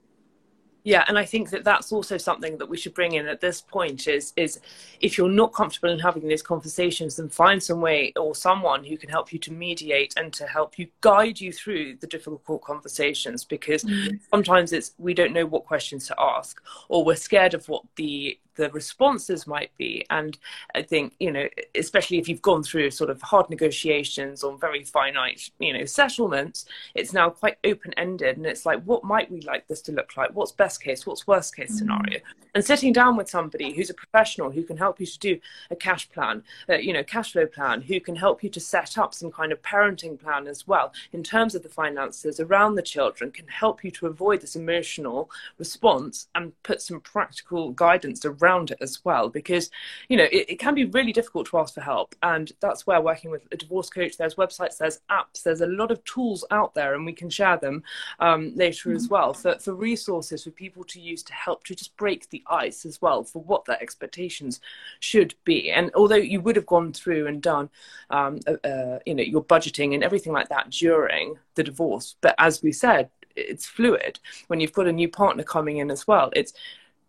yeah 0.83 1.03
and 1.07 1.17
i 1.17 1.25
think 1.25 1.49
that 1.49 1.63
that's 1.63 1.91
also 1.91 2.17
something 2.17 2.57
that 2.57 2.67
we 2.67 2.77
should 2.77 2.93
bring 2.93 3.13
in 3.13 3.27
at 3.27 3.41
this 3.41 3.61
point 3.61 4.07
is 4.07 4.33
is 4.35 4.59
if 5.01 5.17
you're 5.17 5.29
not 5.29 5.53
comfortable 5.53 5.89
in 5.89 5.99
having 5.99 6.27
these 6.27 6.41
conversations 6.41 7.15
then 7.15 7.29
find 7.29 7.61
some 7.61 7.81
way 7.81 8.13
or 8.15 8.33
someone 8.33 8.83
who 8.83 8.97
can 8.97 9.09
help 9.09 9.33
you 9.33 9.39
to 9.39 9.51
mediate 9.51 10.13
and 10.17 10.31
to 10.33 10.47
help 10.47 10.79
you 10.79 10.87
guide 11.01 11.39
you 11.39 11.51
through 11.51 11.95
the 11.97 12.07
difficult 12.07 12.61
conversations 12.61 13.43
because 13.43 13.83
mm-hmm. 13.83 14.15
sometimes 14.33 14.71
it's 14.71 14.93
we 14.97 15.13
don't 15.13 15.33
know 15.33 15.45
what 15.45 15.65
questions 15.65 16.07
to 16.07 16.15
ask 16.19 16.61
or 16.87 17.03
we're 17.03 17.15
scared 17.15 17.53
of 17.53 17.67
what 17.67 17.83
the 17.95 18.39
the 18.59 18.69
responses 18.71 19.47
might 19.47 19.71
be. 19.77 20.05
And 20.09 20.37
I 20.75 20.81
think, 20.81 21.13
you 21.19 21.31
know, 21.31 21.47
especially 21.75 22.17
if 22.19 22.27
you've 22.27 22.41
gone 22.41 22.61
through 22.61 22.91
sort 22.91 23.09
of 23.09 23.21
hard 23.21 23.49
negotiations 23.49 24.43
on 24.43 24.59
very 24.59 24.83
finite, 24.83 25.49
you 25.59 25.71
know, 25.71 25.85
settlements, 25.85 26.65
it's 26.93 27.13
now 27.13 27.29
quite 27.29 27.57
open 27.63 27.93
ended. 27.95 28.35
And 28.35 28.45
it's 28.45 28.65
like, 28.65 28.83
what 28.83 29.05
might 29.05 29.31
we 29.31 29.39
like 29.41 29.67
this 29.67 29.81
to 29.83 29.93
look 29.93 30.17
like? 30.17 30.31
What's 30.33 30.51
best 30.51 30.83
case? 30.83 31.07
What's 31.07 31.25
worst 31.25 31.55
case 31.55 31.69
mm-hmm. 31.69 31.77
scenario? 31.77 32.19
And 32.53 32.65
sitting 32.65 32.91
down 32.91 33.15
with 33.15 33.29
somebody 33.29 33.73
who's 33.73 33.89
a 33.89 33.93
professional 33.93 34.51
who 34.51 34.63
can 34.63 34.75
help 34.75 34.99
you 34.99 35.05
to 35.05 35.19
do 35.19 35.39
a 35.71 35.75
cash 35.75 36.09
plan, 36.09 36.43
uh, 36.67 36.75
you 36.75 36.91
know, 36.91 37.03
cash 37.03 37.31
flow 37.31 37.45
plan, 37.45 37.81
who 37.81 38.01
can 38.01 38.17
help 38.17 38.43
you 38.43 38.49
to 38.49 38.59
set 38.59 38.97
up 38.97 39.13
some 39.13 39.31
kind 39.31 39.53
of 39.53 39.61
parenting 39.61 40.19
plan 40.19 40.47
as 40.47 40.67
well 40.67 40.91
in 41.13 41.23
terms 41.23 41.55
of 41.55 41.63
the 41.63 41.69
finances 41.69 42.39
around 42.39 42.75
the 42.75 42.81
children, 42.81 43.31
can 43.31 43.47
help 43.47 43.83
you 43.83 43.91
to 43.91 44.07
avoid 44.07 44.41
this 44.41 44.57
emotional 44.57 45.29
response 45.57 46.27
and 46.35 46.51
put 46.63 46.81
some 46.81 46.99
practical 46.99 47.71
guidance 47.71 48.25
around 48.25 48.48
around 48.49 48.71
it 48.71 48.77
as 48.81 48.99
well 49.03 49.29
because 49.29 49.69
you 50.07 50.17
know 50.17 50.27
it, 50.31 50.49
it, 50.49 50.59
can 50.59 50.73
be 50.73 50.85
really 50.85 51.13
difficult 51.13 51.47
to 51.47 51.57
ask 51.57 51.73
for 51.73 51.81
help 51.81 52.15
and 52.23 52.51
that's 52.59 52.85
where 52.85 53.01
working 53.01 53.31
with 53.31 53.47
a 53.51 53.57
divorce 53.57 53.89
coach 53.89 54.17
there's 54.17 54.35
websites 54.35 54.77
there's 54.77 54.99
apps 55.09 55.43
there's 55.43 55.61
a 55.61 55.67
lot 55.67 55.91
of 55.91 56.03
tools 56.03 56.43
out 56.51 56.73
there 56.73 56.95
and 56.95 57.05
we 57.05 57.13
can 57.13 57.29
share 57.29 57.57
them 57.57 57.83
um, 58.19 58.51
later 58.55 58.89
mm-hmm. 58.89 58.95
as 58.95 59.09
well. 59.09 59.33
For, 59.33 59.57
for 59.59 59.73
resources 59.73 60.43
for 60.43 60.51
people 60.51 60.83
to 60.85 60.99
use 60.99 61.23
to 61.23 61.33
help 61.33 61.63
to 61.65 61.75
just 61.75 61.95
break 61.97 62.29
the 62.29 62.43
ice 62.49 62.85
as 62.85 63.01
well 63.01 63.23
for 63.23 63.41
what 63.43 63.65
their 63.65 63.81
expectations 63.81 64.59
should 64.99 65.35
be. 65.43 65.71
And 65.71 65.91
although 65.95 66.15
you 66.15 66.41
would 66.41 66.55
have 66.55 66.65
gone 66.65 66.93
through 66.93 67.27
and 67.27 67.41
done 67.41 67.69
um, 68.09 68.39
uh, 68.47 68.67
uh, 68.67 68.99
you 69.05 69.15
know 69.15 69.23
your 69.23 69.43
budgeting 69.43 69.93
and 69.93 70.03
everything 70.03 70.33
like 70.33 70.49
that 70.49 70.69
during 70.69 71.35
the 71.55 71.63
divorce 71.63 72.15
but 72.21 72.35
as 72.37 72.61
we 72.61 72.71
said 72.71 73.09
it's 73.35 73.65
fluid. 73.65 74.19
When 74.47 74.59
you've 74.59 74.73
got 74.73 74.87
a 74.87 74.91
new 74.91 75.07
partner 75.07 75.43
coming 75.43 75.77
in 75.77 75.91
as 75.91 76.07
well 76.07 76.31
it's 76.35 76.53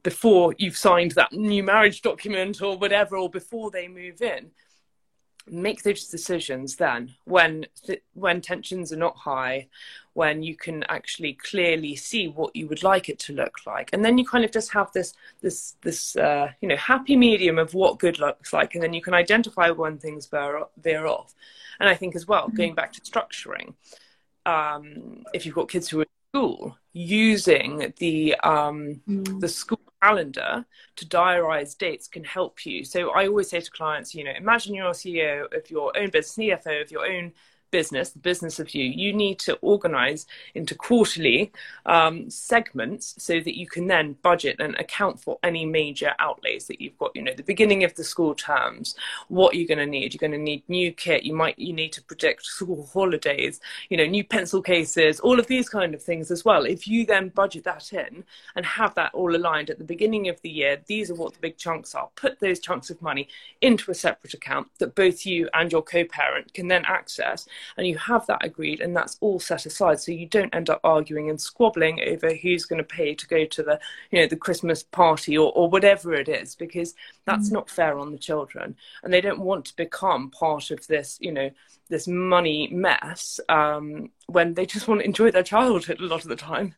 before 0.02 0.54
you've 0.58 0.76
signed 0.76 1.12
that 1.12 1.32
new 1.32 1.62
marriage 1.62 2.02
document 2.02 2.62
or 2.62 2.76
whatever, 2.76 3.16
or 3.16 3.28
before 3.28 3.70
they 3.70 3.88
move 3.88 4.22
in. 4.22 4.50
Make 5.48 5.82
those 5.82 6.06
decisions 6.06 6.76
then 6.76 7.14
when 7.24 7.66
th- 7.84 8.02
when 8.12 8.40
tensions 8.40 8.92
are 8.92 8.96
not 8.96 9.16
high, 9.16 9.68
when 10.12 10.42
you 10.42 10.54
can 10.54 10.84
actually 10.88 11.32
clearly 11.32 11.96
see 11.96 12.28
what 12.28 12.54
you 12.54 12.68
would 12.68 12.82
like 12.82 13.08
it 13.08 13.18
to 13.20 13.32
look 13.32 13.56
like, 13.66 13.90
and 13.92 14.04
then 14.04 14.18
you 14.18 14.24
kind 14.24 14.44
of 14.44 14.52
just 14.52 14.70
have 14.72 14.92
this 14.92 15.14
this 15.40 15.76
this 15.82 16.14
uh, 16.16 16.52
you 16.60 16.68
know 16.68 16.76
happy 16.76 17.16
medium 17.16 17.58
of 17.58 17.74
what 17.74 17.98
good 17.98 18.18
looks 18.18 18.52
like, 18.52 18.74
and 18.74 18.82
then 18.82 18.92
you 18.92 19.02
can 19.02 19.14
identify 19.14 19.70
when 19.70 19.98
things 19.98 20.26
veer, 20.26 20.64
veer 20.80 21.06
off. 21.06 21.34
And 21.80 21.88
I 21.88 21.94
think 21.94 22.14
as 22.14 22.28
well, 22.28 22.46
mm-hmm. 22.46 22.56
going 22.56 22.74
back 22.74 22.92
to 22.92 23.00
structuring, 23.00 23.74
um, 24.46 25.24
if 25.32 25.46
you've 25.46 25.54
got 25.54 25.70
kids 25.70 25.88
who 25.88 26.02
are 26.02 26.06
school 26.30 26.76
using 26.92 27.92
the 27.98 28.34
um, 28.42 29.00
mm. 29.08 29.40
the 29.40 29.48
school 29.48 29.80
calendar 30.02 30.64
to 30.96 31.06
diarize 31.06 31.76
dates 31.76 32.08
can 32.08 32.24
help 32.24 32.64
you. 32.64 32.84
So 32.84 33.10
I 33.10 33.26
always 33.26 33.50
say 33.50 33.60
to 33.60 33.70
clients, 33.70 34.14
you 34.14 34.24
know, 34.24 34.32
imagine 34.36 34.74
you're 34.74 34.88
a 34.88 34.92
CEO 34.92 35.44
of 35.54 35.70
your 35.70 35.96
own 35.96 36.10
business, 36.10 36.64
CFO 36.64 36.82
of 36.82 36.90
your 36.90 37.06
own 37.06 37.32
business, 37.70 38.10
the 38.10 38.18
business 38.18 38.58
of 38.58 38.74
you, 38.74 38.84
you 38.84 39.12
need 39.12 39.38
to 39.40 39.54
organize 39.56 40.26
into 40.54 40.74
quarterly 40.74 41.52
um, 41.86 42.28
segments 42.30 43.14
so 43.18 43.40
that 43.40 43.58
you 43.58 43.66
can 43.66 43.86
then 43.86 44.16
budget 44.22 44.56
and 44.58 44.74
account 44.76 45.20
for 45.20 45.38
any 45.42 45.64
major 45.64 46.12
outlays 46.18 46.66
that 46.66 46.80
you've 46.80 46.98
got. 46.98 47.14
You 47.14 47.22
know, 47.22 47.34
the 47.34 47.42
beginning 47.42 47.84
of 47.84 47.94
the 47.94 48.04
school 48.04 48.34
terms, 48.34 48.94
what 49.28 49.54
you're 49.54 49.68
going 49.68 49.78
to 49.78 49.86
need. 49.86 50.14
You're 50.14 50.18
going 50.18 50.38
to 50.38 50.38
need 50.38 50.62
new 50.68 50.92
kit. 50.92 51.24
You 51.24 51.34
might 51.34 51.58
you 51.58 51.72
need 51.72 51.92
to 51.92 52.02
predict 52.02 52.44
school 52.44 52.88
holidays. 52.92 53.60
You 53.88 53.96
know, 53.96 54.06
new 54.06 54.24
pencil 54.24 54.62
cases. 54.62 55.20
All 55.20 55.38
of 55.38 55.46
these 55.46 55.68
kind 55.68 55.94
of 55.94 56.02
things 56.02 56.30
as 56.30 56.44
well. 56.44 56.64
If 56.64 56.86
you 56.86 57.06
then 57.06 57.28
budget 57.30 57.64
that 57.64 57.92
in 57.92 58.24
and 58.56 58.66
have 58.66 58.94
that 58.94 59.14
all 59.14 59.34
aligned 59.34 59.70
at 59.70 59.78
the 59.78 59.84
beginning 59.84 60.28
of 60.28 60.40
the 60.42 60.50
year, 60.50 60.80
these 60.86 61.10
are 61.10 61.14
what 61.14 61.34
the 61.34 61.40
big 61.40 61.56
chunks 61.56 61.94
are. 61.94 62.08
Put 62.16 62.40
those 62.40 62.60
chunks 62.60 62.90
of 62.90 63.00
money 63.02 63.28
into 63.60 63.90
a 63.90 63.94
separate 63.94 64.34
account 64.34 64.68
that 64.78 64.94
both 64.94 65.24
you 65.24 65.48
and 65.54 65.70
your 65.72 65.82
co-parent 65.82 66.52
can 66.54 66.68
then 66.68 66.84
access 66.86 67.46
and 67.76 67.86
you 67.86 67.96
have 67.98 68.26
that 68.26 68.44
agreed 68.44 68.80
and 68.80 68.96
that's 68.96 69.16
all 69.20 69.40
set 69.40 69.66
aside. 69.66 70.00
So 70.00 70.12
you 70.12 70.26
don't 70.26 70.54
end 70.54 70.70
up 70.70 70.80
arguing 70.84 71.30
and 71.30 71.40
squabbling 71.40 72.00
over 72.06 72.34
who's 72.34 72.64
going 72.64 72.78
to 72.78 72.84
pay 72.84 73.14
to 73.14 73.26
go 73.26 73.44
to 73.44 73.62
the 73.62 73.80
you 74.10 74.20
know 74.20 74.26
the 74.26 74.36
christmas 74.36 74.82
party 74.82 75.36
or, 75.36 75.52
or 75.52 75.68
whatever 75.68 76.14
it 76.14 76.28
is 76.28 76.54
because 76.54 76.94
that's 77.24 77.50
mm. 77.50 77.54
not 77.54 77.70
fair 77.70 77.98
on 77.98 78.12
the 78.12 78.18
children. 78.18 78.76
And 79.02 79.12
they 79.12 79.20
don't 79.20 79.40
want 79.40 79.64
to 79.66 79.76
become 79.76 80.30
part 80.30 80.70
of 80.70 80.86
this 80.86 81.18
you 81.20 81.32
know 81.32 81.50
this 81.88 82.06
money 82.06 82.68
mess 82.72 83.40
um, 83.48 84.10
when 84.26 84.54
they 84.54 84.64
just 84.64 84.88
want 84.88 85.00
to 85.00 85.06
enjoy 85.06 85.30
their 85.30 85.42
childhood 85.42 86.00
a 86.00 86.04
lot 86.04 86.22
of 86.22 86.28
the 86.28 86.36
time 86.36 86.74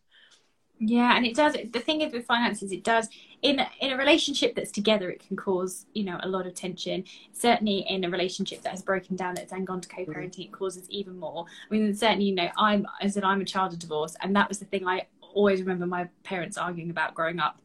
yeah, 0.84 1.16
and 1.16 1.24
it 1.24 1.36
does. 1.36 1.52
The 1.52 1.78
thing 1.78 2.00
is 2.00 2.12
with 2.12 2.26
finances, 2.26 2.72
it 2.72 2.82
does 2.82 3.08
in 3.40 3.60
in 3.80 3.92
a 3.92 3.96
relationship 3.96 4.56
that's 4.56 4.72
together, 4.72 5.10
it 5.10 5.24
can 5.24 5.36
cause 5.36 5.86
you 5.94 6.02
know 6.02 6.18
a 6.22 6.28
lot 6.28 6.44
of 6.44 6.54
tension. 6.54 7.04
Certainly, 7.32 7.86
in 7.88 8.04
a 8.04 8.10
relationship 8.10 8.62
that 8.62 8.70
has 8.70 8.82
broken 8.82 9.14
down, 9.14 9.34
that's 9.34 9.52
then 9.52 9.64
gone 9.64 9.80
to 9.80 9.88
mm-hmm. 9.88 10.10
co-parenting, 10.10 10.30
mm-hmm. 10.30 10.42
it 10.42 10.52
causes 10.52 10.90
even 10.90 11.20
more. 11.20 11.44
I 11.70 11.74
mean, 11.74 11.94
certainly, 11.94 12.24
you 12.24 12.34
know, 12.34 12.48
I'm 12.58 12.86
I 13.00 13.06
said 13.06 13.22
I'm 13.22 13.40
a 13.40 13.44
child 13.44 13.72
of 13.72 13.78
divorce, 13.78 14.16
and 14.20 14.34
that 14.34 14.48
was 14.48 14.58
the 14.58 14.64
thing 14.64 14.86
I 14.86 15.06
always 15.34 15.60
remember 15.60 15.86
my 15.86 16.08
parents 16.24 16.58
arguing 16.58 16.90
about 16.90 17.14
growing 17.14 17.38
up 17.38 17.61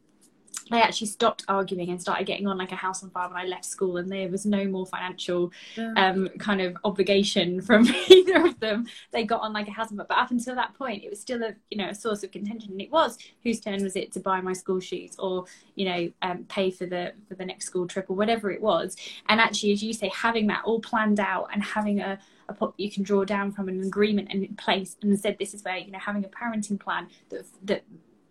they 0.70 0.82
actually 0.82 1.06
stopped 1.08 1.44
arguing 1.48 1.90
and 1.90 2.00
started 2.00 2.26
getting 2.26 2.46
on 2.46 2.58
like 2.58 2.72
a 2.72 2.76
house 2.76 3.02
on 3.02 3.10
fire 3.10 3.28
when 3.28 3.36
I 3.36 3.44
left 3.44 3.64
school, 3.64 3.96
and 3.96 4.10
there 4.10 4.28
was 4.28 4.46
no 4.46 4.66
more 4.66 4.86
financial 4.86 5.52
yeah. 5.76 5.92
um, 5.96 6.28
kind 6.38 6.60
of 6.60 6.76
obligation 6.84 7.60
from 7.68 7.86
either 8.08 8.46
of 8.46 8.60
them. 8.60 8.86
They 9.12 9.24
got 9.24 9.40
on 9.42 9.52
like 9.52 9.68
a 9.68 9.72
house 9.72 9.90
on 9.90 9.96
fire, 9.96 10.06
but 10.08 10.18
up 10.18 10.30
until 10.30 10.54
that 10.54 10.74
point, 10.74 11.04
it 11.04 11.10
was 11.10 11.20
still 11.20 11.42
a 11.42 11.54
you 11.70 11.78
know 11.78 11.88
a 11.88 11.94
source 11.94 12.22
of 12.22 12.30
contention, 12.30 12.72
and 12.72 12.80
it 12.80 12.90
was 12.90 13.18
whose 13.42 13.60
turn 13.60 13.82
was 13.82 13.96
it 13.96 14.12
to 14.12 14.20
buy 14.20 14.40
my 14.40 14.52
school 14.52 14.80
shoes 14.80 15.16
or 15.18 15.44
you 15.74 15.88
know 15.88 16.10
um, 16.22 16.44
pay 16.44 16.70
for 16.70 16.86
the 16.86 17.12
for 17.28 17.34
the 17.34 17.44
next 17.44 17.66
school 17.66 17.86
trip 17.86 18.06
or 18.08 18.16
whatever 18.16 18.50
it 18.50 18.60
was. 18.60 18.96
And 19.28 19.40
actually, 19.40 19.72
as 19.72 19.82
you 19.82 19.92
say, 19.92 20.10
having 20.14 20.46
that 20.48 20.62
all 20.64 20.80
planned 20.80 21.20
out 21.20 21.48
and 21.52 21.62
having 21.62 22.00
a 22.00 22.18
a 22.48 22.54
pot 22.54 22.74
you 22.78 22.90
can 22.90 23.02
draw 23.02 23.24
down 23.24 23.52
from 23.52 23.68
an 23.68 23.82
agreement 23.82 24.28
and 24.30 24.42
in 24.42 24.56
place 24.56 24.96
and 25.02 25.18
said 25.18 25.36
this 25.38 25.54
is 25.54 25.62
where 25.62 25.76
you 25.76 25.90
know 25.90 25.98
having 25.98 26.24
a 26.24 26.28
parenting 26.28 26.80
plan 26.80 27.06
that 27.28 27.44
that 27.62 27.84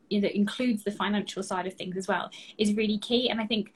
you 0.10 0.20
know, 0.20 0.28
that 0.28 0.36
includes 0.36 0.84
the 0.84 0.92
financial 0.92 1.44
side 1.44 1.68
of 1.68 1.74
things 1.74 1.98
as 1.98 2.08
well 2.08 2.30
is 2.58 2.74
really 2.74 2.98
key. 2.98 3.30
And 3.30 3.40
I 3.40 3.46
think 3.46 3.74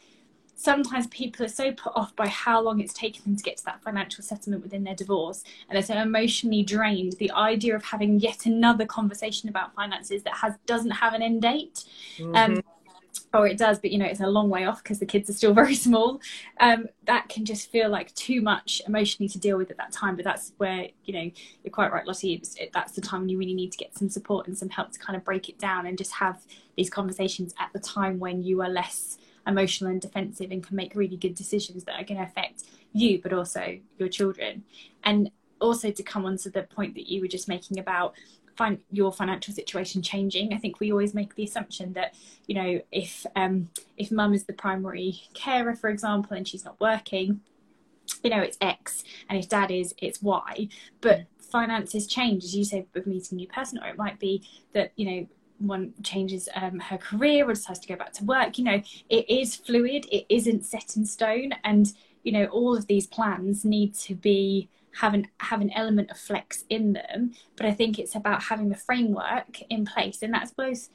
sometimes 0.61 1.07
people 1.07 1.43
are 1.45 1.49
so 1.49 1.71
put 1.71 1.91
off 1.95 2.15
by 2.15 2.27
how 2.27 2.61
long 2.61 2.79
it's 2.79 2.93
taken 2.93 3.23
them 3.23 3.35
to 3.35 3.43
get 3.43 3.57
to 3.57 3.65
that 3.65 3.81
financial 3.83 4.23
settlement 4.23 4.61
within 4.61 4.83
their 4.83 4.93
divorce 4.93 5.43
and 5.67 5.75
they're 5.75 5.81
so 5.81 5.95
emotionally 5.95 6.61
drained 6.61 7.13
the 7.13 7.31
idea 7.31 7.75
of 7.75 7.83
having 7.83 8.19
yet 8.19 8.45
another 8.45 8.85
conversation 8.85 9.49
about 9.49 9.73
finances 9.73 10.21
that 10.21 10.35
has 10.35 10.53
doesn't 10.67 10.91
have 10.91 11.13
an 11.13 11.23
end 11.23 11.41
date 11.41 11.83
um, 12.19 12.25
mm-hmm. 12.25 12.35
um, 12.35 12.61
or 13.33 13.47
it 13.47 13.57
does, 13.57 13.79
but 13.79 13.91
you 13.91 13.97
know, 13.97 14.05
it's 14.05 14.19
a 14.19 14.27
long 14.27 14.49
way 14.49 14.65
off 14.65 14.83
because 14.83 14.99
the 14.99 15.05
kids 15.05 15.29
are 15.29 15.33
still 15.33 15.53
very 15.61 15.75
small. 15.75 16.19
Um, 16.59 16.87
that 17.05 17.29
can 17.29 17.45
just 17.45 17.71
feel 17.71 17.89
like 17.89 18.13
too 18.15 18.41
much 18.41 18.81
emotionally 18.87 19.29
to 19.29 19.39
deal 19.39 19.57
with 19.57 19.71
at 19.71 19.77
that 19.77 19.91
time. 19.91 20.15
But 20.15 20.25
that's 20.25 20.53
where, 20.57 20.87
you 21.05 21.13
know, 21.13 21.31
you're 21.63 21.71
quite 21.71 21.91
right, 21.91 22.05
Lottie. 22.05 22.41
It, 22.59 22.71
that's 22.73 22.93
the 22.93 23.01
time 23.01 23.21
when 23.21 23.29
you 23.29 23.37
really 23.37 23.53
need 23.53 23.71
to 23.71 23.77
get 23.77 23.97
some 23.97 24.09
support 24.09 24.47
and 24.47 24.57
some 24.57 24.69
help 24.69 24.91
to 24.91 24.99
kind 24.99 25.15
of 25.15 25.23
break 25.23 25.49
it 25.49 25.57
down 25.57 25.85
and 25.85 25.97
just 25.97 26.13
have 26.13 26.43
these 26.75 26.89
conversations 26.89 27.53
at 27.59 27.71
the 27.73 27.79
time 27.79 28.19
when 28.19 28.43
you 28.43 28.61
are 28.61 28.69
less 28.69 29.17
emotional 29.47 29.89
and 29.89 30.01
defensive 30.01 30.51
and 30.51 30.65
can 30.65 30.75
make 30.75 30.93
really 30.95 31.17
good 31.17 31.35
decisions 31.35 31.83
that 31.85 31.99
are 31.99 32.03
going 32.03 32.19
to 32.19 32.23
affect 32.23 32.63
you, 32.93 33.19
but 33.21 33.33
also 33.33 33.79
your 33.97 34.09
children. 34.09 34.63
And 35.03 35.31
also 35.59 35.91
to 35.91 36.03
come 36.03 36.25
on 36.25 36.37
to 36.37 36.49
the 36.49 36.63
point 36.63 36.95
that 36.95 37.07
you 37.07 37.21
were 37.21 37.27
just 37.27 37.47
making 37.47 37.79
about 37.79 38.13
find 38.55 38.79
your 38.91 39.11
financial 39.11 39.53
situation 39.53 40.01
changing. 40.01 40.53
I 40.53 40.57
think 40.57 40.79
we 40.79 40.91
always 40.91 41.13
make 41.13 41.35
the 41.35 41.43
assumption 41.43 41.93
that 41.93 42.15
you 42.47 42.55
know 42.55 42.81
if 42.91 43.25
um, 43.35 43.69
if 43.97 44.11
mum 44.11 44.33
is 44.33 44.45
the 44.45 44.53
primary 44.53 45.21
carer, 45.33 45.75
for 45.75 45.89
example, 45.89 46.35
and 46.35 46.47
she's 46.47 46.65
not 46.65 46.79
working, 46.79 47.41
you 48.23 48.29
know 48.29 48.39
it's 48.39 48.57
X, 48.61 49.03
and 49.29 49.39
if 49.39 49.49
dad 49.49 49.71
is, 49.71 49.93
it's 49.97 50.21
Y. 50.21 50.67
But 51.01 51.25
finances 51.39 52.07
change, 52.07 52.43
as 52.43 52.55
you 52.55 52.63
say, 52.63 52.85
with 52.93 53.07
meeting 53.07 53.37
a 53.37 53.41
new 53.41 53.47
person, 53.47 53.79
or 53.79 53.87
it 53.87 53.97
might 53.97 54.19
be 54.19 54.43
that 54.73 54.91
you 54.95 55.05
know 55.09 55.27
one 55.59 55.93
changes 56.03 56.49
um, 56.55 56.79
her 56.79 56.97
career 56.97 57.47
or 57.47 57.53
decides 57.53 57.79
to 57.79 57.87
go 57.87 57.95
back 57.95 58.13
to 58.13 58.23
work. 58.23 58.57
You 58.57 58.63
know, 58.63 58.81
it 59.09 59.29
is 59.29 59.55
fluid. 59.55 60.07
It 60.11 60.25
isn't 60.29 60.65
set 60.65 60.95
in 60.95 61.05
stone, 61.05 61.53
and 61.63 61.93
you 62.23 62.31
know 62.31 62.45
all 62.45 62.75
of 62.75 62.87
these 62.87 63.07
plans 63.07 63.65
need 63.65 63.93
to 63.95 64.15
be 64.15 64.69
have 64.99 65.13
an 65.13 65.27
have 65.39 65.61
an 65.61 65.71
element 65.71 66.11
of 66.11 66.17
flex 66.17 66.65
in 66.69 66.93
them 66.93 67.33
but 67.55 67.65
i 67.65 67.71
think 67.71 67.97
it's 67.97 68.15
about 68.15 68.43
having 68.43 68.69
the 68.69 68.75
framework 68.75 69.61
in 69.69 69.85
place 69.85 70.21
and 70.21 70.33
that's 70.33 70.51
both 70.51 70.89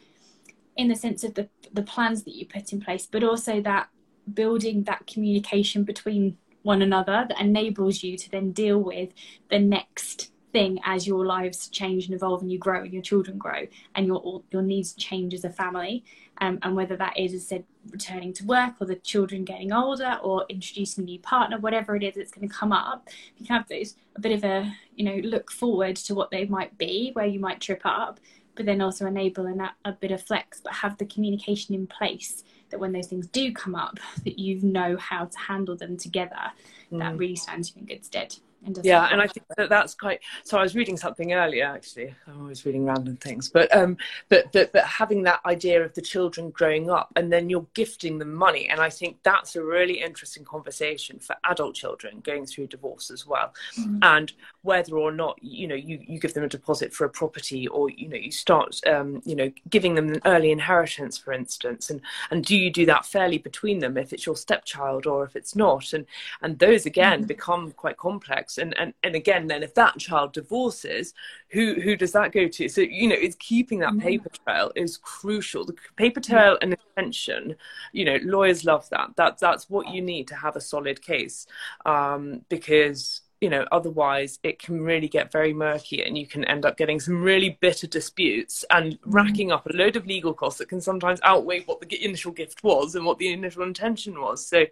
in 0.76 0.88
the 0.88 0.94
sense 0.94 1.24
of 1.24 1.34
the 1.34 1.48
the 1.72 1.82
plans 1.82 2.24
that 2.24 2.34
you 2.34 2.46
put 2.46 2.72
in 2.72 2.80
place 2.80 3.06
but 3.06 3.24
also 3.24 3.60
that 3.60 3.88
building 4.32 4.84
that 4.84 5.06
communication 5.06 5.84
between 5.84 6.36
one 6.62 6.82
another 6.82 7.24
that 7.28 7.40
enables 7.40 8.02
you 8.02 8.16
to 8.16 8.30
then 8.30 8.50
deal 8.50 8.78
with 8.78 9.10
the 9.50 9.58
next 9.58 10.32
thing 10.56 10.80
as 10.84 11.06
your 11.06 11.26
lives 11.26 11.68
change 11.68 12.06
and 12.06 12.14
evolve 12.14 12.40
and 12.40 12.50
you 12.50 12.58
grow 12.58 12.80
and 12.80 12.90
your 12.90 13.02
children 13.02 13.36
grow 13.36 13.66
and 13.94 14.06
your 14.06 14.42
your 14.50 14.62
needs 14.62 14.94
change 14.94 15.34
as 15.34 15.44
a 15.44 15.50
family. 15.50 16.02
Um, 16.38 16.58
and 16.62 16.74
whether 16.74 16.96
that 16.96 17.18
is 17.18 17.34
as 17.34 17.42
I 17.44 17.46
said 17.46 17.64
returning 17.90 18.32
to 18.34 18.44
work 18.44 18.74
or 18.80 18.86
the 18.86 18.96
children 18.96 19.44
getting 19.44 19.70
older 19.72 20.18
or 20.22 20.44
introducing 20.48 21.04
a 21.04 21.06
new 21.06 21.18
partner 21.18 21.58
whatever 21.58 21.96
it 21.96 22.02
is 22.02 22.14
that's 22.14 22.30
going 22.30 22.46
to 22.46 22.54
come 22.54 22.72
up 22.72 23.08
you 23.38 23.46
can 23.46 23.56
have 23.56 23.68
those 23.68 23.94
a 24.16 24.20
bit 24.20 24.32
of 24.32 24.44
a 24.44 24.70
you 24.96 25.04
know 25.06 25.16
look 25.26 25.50
forward 25.50 25.96
to 25.96 26.14
what 26.14 26.30
they 26.30 26.44
might 26.44 26.76
be 26.76 27.10
where 27.14 27.24
you 27.24 27.40
might 27.40 27.58
trip 27.58 27.80
up 27.86 28.20
but 28.54 28.66
then 28.66 28.82
also 28.82 29.06
enable 29.06 29.46
a, 29.46 29.74
a 29.86 29.92
bit 29.92 30.10
of 30.10 30.22
flex 30.22 30.60
but 30.60 30.74
have 30.74 30.98
the 30.98 31.06
communication 31.06 31.74
in 31.74 31.86
place 31.86 32.44
that 32.70 32.80
when 32.80 32.92
those 32.92 33.06
things 33.06 33.26
do 33.28 33.50
come 33.52 33.74
up 33.74 33.98
that 34.24 34.38
you 34.38 34.60
know 34.62 34.94
how 34.98 35.24
to 35.24 35.38
handle 35.38 35.76
them 35.76 35.96
together. 35.96 36.52
Mm. 36.92 36.98
that 36.98 37.16
really 37.16 37.36
stands 37.36 37.72
you 37.74 37.80
in 37.80 37.86
good 37.86 38.04
stead 38.04 38.36
and 38.66 38.78
yeah 38.82 39.08
and 39.10 39.20
i 39.20 39.26
think 39.26 39.46
that 39.56 39.68
that's 39.68 39.94
quite 39.94 40.20
so 40.44 40.58
i 40.58 40.62
was 40.62 40.74
reading 40.74 40.96
something 40.96 41.32
earlier 41.32 41.64
actually. 41.64 42.14
I'm 42.26 42.40
always 42.42 42.64
reading 42.64 42.84
random 42.84 43.16
things. 43.16 43.48
But 43.48 43.74
um 43.74 43.96
but 44.28 44.52
but, 44.52 44.72
but 44.72 44.84
having 44.84 45.22
that 45.24 45.40
idea 45.46 45.82
of 45.84 45.94
the 45.94 46.02
children 46.02 46.50
growing 46.50 46.90
up 46.90 47.12
and 47.16 47.32
then 47.32 47.48
you're 47.48 47.66
gifting 47.74 48.18
them 48.18 48.34
money 48.34 48.68
and 48.68 48.80
i 48.80 48.90
think 48.90 49.18
that's 49.22 49.56
a 49.56 49.62
really 49.62 50.00
interesting 50.00 50.44
conversation 50.44 51.18
for 51.18 51.36
adult 51.44 51.74
children 51.74 52.20
going 52.20 52.46
through 52.46 52.66
divorce 52.66 53.10
as 53.10 53.26
well. 53.26 53.52
Mm-hmm. 53.78 53.98
and 54.02 54.32
whether 54.62 54.96
or 54.96 55.12
not 55.12 55.38
you 55.42 55.68
know 55.68 55.74
you, 55.74 55.98
you 56.06 56.18
give 56.18 56.34
them 56.34 56.44
a 56.44 56.48
deposit 56.48 56.92
for 56.92 57.04
a 57.04 57.10
property 57.10 57.68
or 57.68 57.90
you 57.90 58.08
know 58.08 58.16
you 58.16 58.32
start 58.32 58.80
um, 58.86 59.22
you 59.24 59.36
know 59.36 59.50
giving 59.70 59.94
them 59.94 60.08
an 60.12 60.20
early 60.24 60.50
inheritance 60.50 61.16
for 61.16 61.32
instance 61.32 61.90
and 61.90 62.00
and 62.30 62.44
do 62.44 62.56
you 62.56 62.70
do 62.70 62.86
that 62.86 63.06
fairly 63.06 63.38
between 63.38 63.78
them 63.78 63.96
if 63.96 64.12
it's 64.12 64.26
your 64.26 64.36
stepchild 64.36 65.06
or 65.06 65.24
if 65.24 65.36
it's 65.36 65.54
not? 65.54 65.92
And 65.92 66.06
and 66.42 66.58
those 66.58 66.86
again 66.86 67.20
mm-hmm. 67.20 67.28
become 67.28 67.72
quite 67.72 67.96
complex 67.96 68.55
and, 68.58 68.76
and 68.78 68.94
and 69.02 69.14
again 69.14 69.46
then 69.46 69.62
if 69.62 69.74
that 69.74 69.98
child 69.98 70.32
divorces 70.32 71.14
who 71.50 71.80
who 71.80 71.96
does 71.96 72.12
that 72.12 72.32
go 72.32 72.48
to? 72.48 72.68
So 72.68 72.80
you 72.80 73.08
know 73.08 73.16
it's 73.18 73.36
keeping 73.36 73.80
that 73.80 73.90
mm-hmm. 73.90 74.00
paper 74.00 74.30
trail 74.44 74.72
is 74.74 74.96
crucial. 74.96 75.64
The 75.64 75.74
paper 75.96 76.20
trail 76.20 76.58
and 76.60 76.72
attention 76.72 77.56
you 77.92 78.04
know 78.04 78.18
lawyers 78.22 78.64
love 78.64 78.88
that. 78.90 79.16
That 79.16 79.38
that's 79.38 79.70
what 79.70 79.88
you 79.88 80.02
need 80.02 80.28
to 80.28 80.36
have 80.36 80.56
a 80.56 80.60
solid 80.60 81.02
case 81.02 81.46
um, 81.84 82.42
because 82.48 83.22
you 83.40 83.50
know 83.50 83.66
otherwise 83.70 84.38
it 84.42 84.58
can 84.58 84.80
really 84.80 85.08
get 85.08 85.30
very 85.30 85.52
murky 85.52 86.02
and 86.02 86.16
you 86.16 86.26
can 86.26 86.44
end 86.46 86.64
up 86.64 86.76
getting 86.76 86.98
some 86.98 87.22
really 87.22 87.58
bitter 87.60 87.86
disputes 87.86 88.64
and 88.70 88.94
mm-hmm. 88.94 89.10
racking 89.10 89.52
up 89.52 89.66
a 89.66 89.72
load 89.76 89.96
of 89.96 90.06
legal 90.06 90.32
costs 90.32 90.58
that 90.58 90.68
can 90.68 90.80
sometimes 90.80 91.20
outweigh 91.22 91.60
what 91.60 91.80
the 91.80 92.04
initial 92.04 92.32
gift 92.32 92.64
was 92.64 92.94
and 92.94 93.04
what 93.04 93.18
the 93.18 93.32
initial 93.32 93.62
intention 93.62 94.20
was. 94.20 94.46
So 94.46 94.64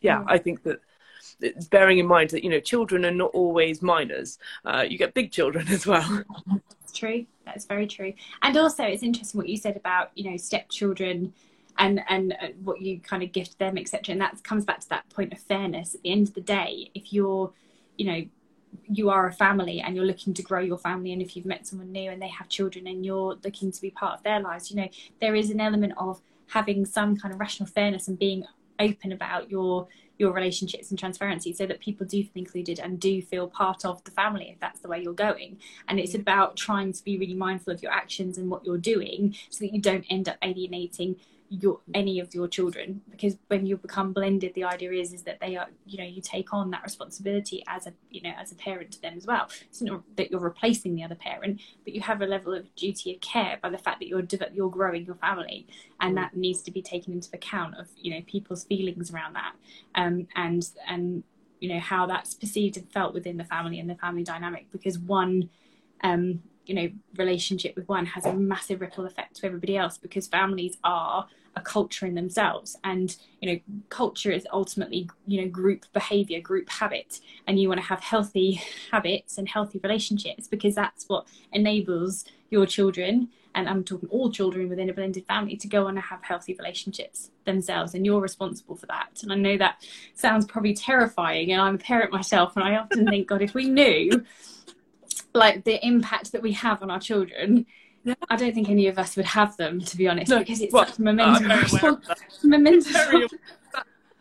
yeah 0.00 0.22
i 0.26 0.38
think 0.38 0.62
that 0.62 0.80
bearing 1.70 1.98
in 1.98 2.06
mind 2.06 2.30
that 2.30 2.44
you 2.44 2.50
know 2.50 2.60
children 2.60 3.04
are 3.04 3.10
not 3.10 3.30
always 3.32 3.82
minors. 3.82 4.38
Uh, 4.64 4.84
you 4.88 4.98
get 4.98 5.14
big 5.14 5.30
children 5.30 5.66
as 5.70 5.86
well. 5.86 6.22
That's 6.80 6.92
true. 6.92 7.26
That's 7.44 7.64
very 7.66 7.86
true. 7.86 8.12
And 8.42 8.56
also 8.56 8.84
it's 8.84 9.02
interesting 9.02 9.38
what 9.38 9.48
you 9.48 9.56
said 9.56 9.76
about 9.76 10.10
you 10.14 10.30
know 10.30 10.36
stepchildren 10.36 11.32
and 11.78 12.00
and 12.08 12.32
uh, 12.40 12.48
what 12.62 12.80
you 12.80 13.00
kind 13.00 13.22
of 13.22 13.32
gift 13.32 13.58
them 13.58 13.78
etc 13.78 14.12
and 14.12 14.20
that 14.20 14.42
comes 14.42 14.64
back 14.64 14.80
to 14.80 14.88
that 14.90 15.08
point 15.10 15.32
of 15.32 15.38
fairness. 15.40 15.94
At 15.94 16.02
the 16.02 16.12
end 16.12 16.28
of 16.28 16.34
the 16.34 16.40
day 16.40 16.90
if 16.94 17.12
you're 17.12 17.52
you 17.96 18.06
know 18.06 18.24
you 18.88 19.10
are 19.10 19.26
a 19.26 19.32
family 19.32 19.80
and 19.80 19.96
you're 19.96 20.04
looking 20.04 20.32
to 20.34 20.42
grow 20.42 20.60
your 20.60 20.78
family 20.78 21.12
and 21.12 21.20
if 21.20 21.36
you've 21.36 21.46
met 21.46 21.66
someone 21.66 21.90
new 21.90 22.10
and 22.10 22.22
they 22.22 22.28
have 22.28 22.48
children 22.48 22.86
and 22.86 23.04
you're 23.04 23.36
looking 23.44 23.72
to 23.72 23.80
be 23.80 23.90
part 23.90 24.16
of 24.16 24.22
their 24.22 24.40
lives 24.40 24.70
you 24.70 24.76
know 24.76 24.88
there 25.20 25.34
is 25.34 25.50
an 25.50 25.60
element 25.60 25.92
of 25.96 26.20
having 26.46 26.84
some 26.84 27.16
kind 27.16 27.34
of 27.34 27.40
rational 27.40 27.68
fairness 27.68 28.06
and 28.06 28.18
being 28.18 28.44
open 28.78 29.12
about 29.12 29.50
your 29.50 29.86
your 30.20 30.32
relationships 30.32 30.90
and 30.90 30.98
transparency 30.98 31.52
so 31.52 31.66
that 31.66 31.80
people 31.80 32.06
do 32.06 32.22
feel 32.22 32.30
included 32.34 32.78
and 32.78 33.00
do 33.00 33.22
feel 33.22 33.48
part 33.48 33.84
of 33.84 34.04
the 34.04 34.10
family 34.10 34.50
if 34.50 34.60
that's 34.60 34.80
the 34.80 34.88
way 34.88 35.02
you're 35.02 35.14
going. 35.14 35.56
And 35.88 35.98
it's 35.98 36.12
mm. 36.12 36.20
about 36.20 36.56
trying 36.56 36.92
to 36.92 37.02
be 37.02 37.18
really 37.18 37.34
mindful 37.34 37.72
of 37.72 37.82
your 37.82 37.90
actions 37.90 38.36
and 38.36 38.50
what 38.50 38.64
you're 38.64 38.78
doing 38.78 39.34
so 39.48 39.64
that 39.64 39.72
you 39.74 39.80
don't 39.80 40.04
end 40.10 40.28
up 40.28 40.36
alienating 40.42 41.16
your 41.52 41.80
any 41.94 42.20
of 42.20 42.32
your 42.32 42.46
children 42.46 43.00
because 43.10 43.36
when 43.48 43.66
you 43.66 43.76
become 43.76 44.12
blended 44.12 44.54
the 44.54 44.62
idea 44.62 44.92
is 44.92 45.12
is 45.12 45.24
that 45.24 45.40
they 45.40 45.56
are 45.56 45.66
you 45.84 45.98
know 45.98 46.04
you 46.04 46.22
take 46.22 46.54
on 46.54 46.70
that 46.70 46.80
responsibility 46.84 47.60
as 47.66 47.88
a 47.88 47.92
you 48.08 48.22
know 48.22 48.32
as 48.38 48.52
a 48.52 48.54
parent 48.54 48.92
to 48.92 49.02
them 49.02 49.14
as 49.16 49.26
well. 49.26 49.48
It's 49.62 49.82
not 49.82 50.02
that 50.16 50.30
you're 50.30 50.38
replacing 50.38 50.94
the 50.94 51.02
other 51.02 51.16
parent 51.16 51.60
but 51.82 51.92
you 51.92 52.00
have 52.02 52.22
a 52.22 52.26
level 52.26 52.54
of 52.54 52.72
duty 52.76 53.16
of 53.16 53.20
care 53.20 53.58
by 53.60 53.68
the 53.68 53.78
fact 53.78 53.98
that 53.98 54.06
you're 54.06 54.22
you're 54.52 54.70
growing 54.70 55.04
your 55.04 55.16
family 55.16 55.66
and 56.00 56.16
that 56.16 56.36
needs 56.36 56.62
to 56.62 56.70
be 56.70 56.82
taken 56.82 57.12
into 57.12 57.28
account 57.32 57.74
of 57.76 57.88
you 57.96 58.14
know 58.14 58.22
people's 58.28 58.62
feelings 58.62 59.12
around 59.12 59.34
that. 59.34 59.54
Um 59.96 60.28
and 60.36 60.64
and 60.86 61.24
you 61.58 61.68
know 61.68 61.80
how 61.80 62.06
that's 62.06 62.34
perceived 62.34 62.76
and 62.76 62.88
felt 62.92 63.12
within 63.12 63.38
the 63.38 63.44
family 63.44 63.80
and 63.80 63.90
the 63.90 63.96
family 63.96 64.22
dynamic 64.22 64.70
because 64.70 65.00
one 65.00 65.50
um 66.04 66.42
you 66.64 66.74
know 66.76 66.88
relationship 67.16 67.74
with 67.74 67.88
one 67.88 68.06
has 68.06 68.24
a 68.24 68.32
massive 68.32 68.80
ripple 68.80 69.04
effect 69.04 69.34
to 69.34 69.46
everybody 69.46 69.76
else 69.76 69.98
because 69.98 70.28
families 70.28 70.78
are 70.84 71.26
a 71.56 71.60
culture 71.60 72.06
in 72.06 72.14
themselves. 72.14 72.76
And 72.84 73.16
you 73.40 73.52
know 73.52 73.60
culture 73.88 74.30
is 74.30 74.46
ultimately 74.52 75.08
you 75.26 75.42
know 75.42 75.48
group 75.48 75.86
behavior 75.92 76.40
group 76.40 76.68
habit. 76.68 77.20
And 77.46 77.60
you 77.60 77.68
want 77.68 77.80
to 77.80 77.86
have 77.86 78.00
healthy 78.00 78.60
habits 78.92 79.38
and 79.38 79.48
healthy 79.48 79.80
relationships 79.82 80.48
because 80.48 80.74
that's 80.74 81.04
what 81.08 81.26
enables 81.52 82.24
your 82.50 82.66
children 82.66 83.28
and 83.54 83.68
I'm 83.68 83.84
talking 83.84 84.08
all 84.10 84.30
children 84.30 84.68
within 84.68 84.90
a 84.90 84.92
blended 84.92 85.26
family 85.26 85.56
to 85.56 85.68
go 85.68 85.86
on 85.86 85.96
and 85.96 86.04
have 86.06 86.22
healthy 86.22 86.54
relationships 86.54 87.30
themselves. 87.44 87.94
And 87.94 88.06
you're 88.06 88.20
responsible 88.20 88.76
for 88.76 88.86
that. 88.86 89.20
And 89.22 89.32
I 89.32 89.36
know 89.36 89.56
that 89.58 89.84
sounds 90.14 90.46
probably 90.46 90.74
terrifying 90.74 91.52
and 91.52 91.60
I'm 91.60 91.74
a 91.74 91.78
parent 91.78 92.12
myself 92.12 92.56
and 92.56 92.64
I 92.64 92.76
often 92.76 93.06
think 93.06 93.28
god 93.28 93.42
if 93.42 93.54
we 93.54 93.68
knew 93.68 94.24
like 95.34 95.64
the 95.64 95.84
impact 95.84 96.32
that 96.32 96.42
we 96.42 96.52
have 96.52 96.82
on 96.82 96.90
our 96.90 97.00
children. 97.00 97.66
I 98.28 98.36
don't 98.36 98.54
think 98.54 98.70
any 98.70 98.86
of 98.86 98.98
us 98.98 99.16
would 99.16 99.26
have 99.26 99.56
them, 99.56 99.80
to 99.80 99.96
be 99.96 100.08
honest, 100.08 100.30
no, 100.30 100.38
because 100.38 100.60
it's 100.60 100.72
well, 100.72 100.86
such 100.86 100.98
a 100.98 101.02
momentous, 101.02 101.82
momentous 102.42 102.96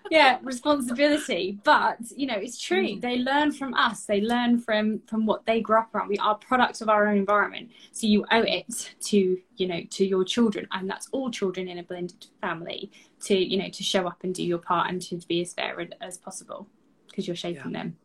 yeah, 0.09 0.39
responsibility. 0.41 1.59
But 1.63 1.97
you 2.15 2.27
know, 2.27 2.35
it's 2.35 2.59
true. 2.59 2.87
Mm. 2.87 3.01
They 3.01 3.17
learn 3.17 3.51
from 3.51 3.73
us. 3.73 4.05
They 4.05 4.21
learn 4.21 4.59
from 4.59 5.01
from 5.07 5.25
what 5.25 5.45
they 5.45 5.61
grew 5.61 5.77
up 5.77 5.93
around. 5.93 6.09
We 6.09 6.17
are 6.17 6.35
products 6.35 6.81
of 6.81 6.89
our 6.89 7.07
own 7.07 7.17
environment. 7.17 7.71
So 7.91 8.07
you 8.07 8.25
owe 8.31 8.41
it 8.41 8.95
to 9.01 9.37
you 9.55 9.67
know 9.67 9.81
to 9.89 10.05
your 10.05 10.23
children, 10.23 10.67
and 10.71 10.89
that's 10.89 11.07
all 11.11 11.31
children 11.31 11.67
in 11.67 11.77
a 11.77 11.83
blended 11.83 12.27
family 12.41 12.91
to 13.21 13.37
you 13.37 13.57
know 13.57 13.69
to 13.69 13.83
show 13.83 14.07
up 14.07 14.23
and 14.23 14.33
do 14.33 14.43
your 14.43 14.59
part 14.59 14.89
and 14.89 15.01
to 15.03 15.17
be 15.27 15.41
as 15.41 15.53
fair 15.53 15.87
as 16.01 16.17
possible 16.17 16.67
because 17.07 17.27
you're 17.27 17.35
shaping 17.35 17.71
yeah. 17.71 17.83
them 17.83 17.97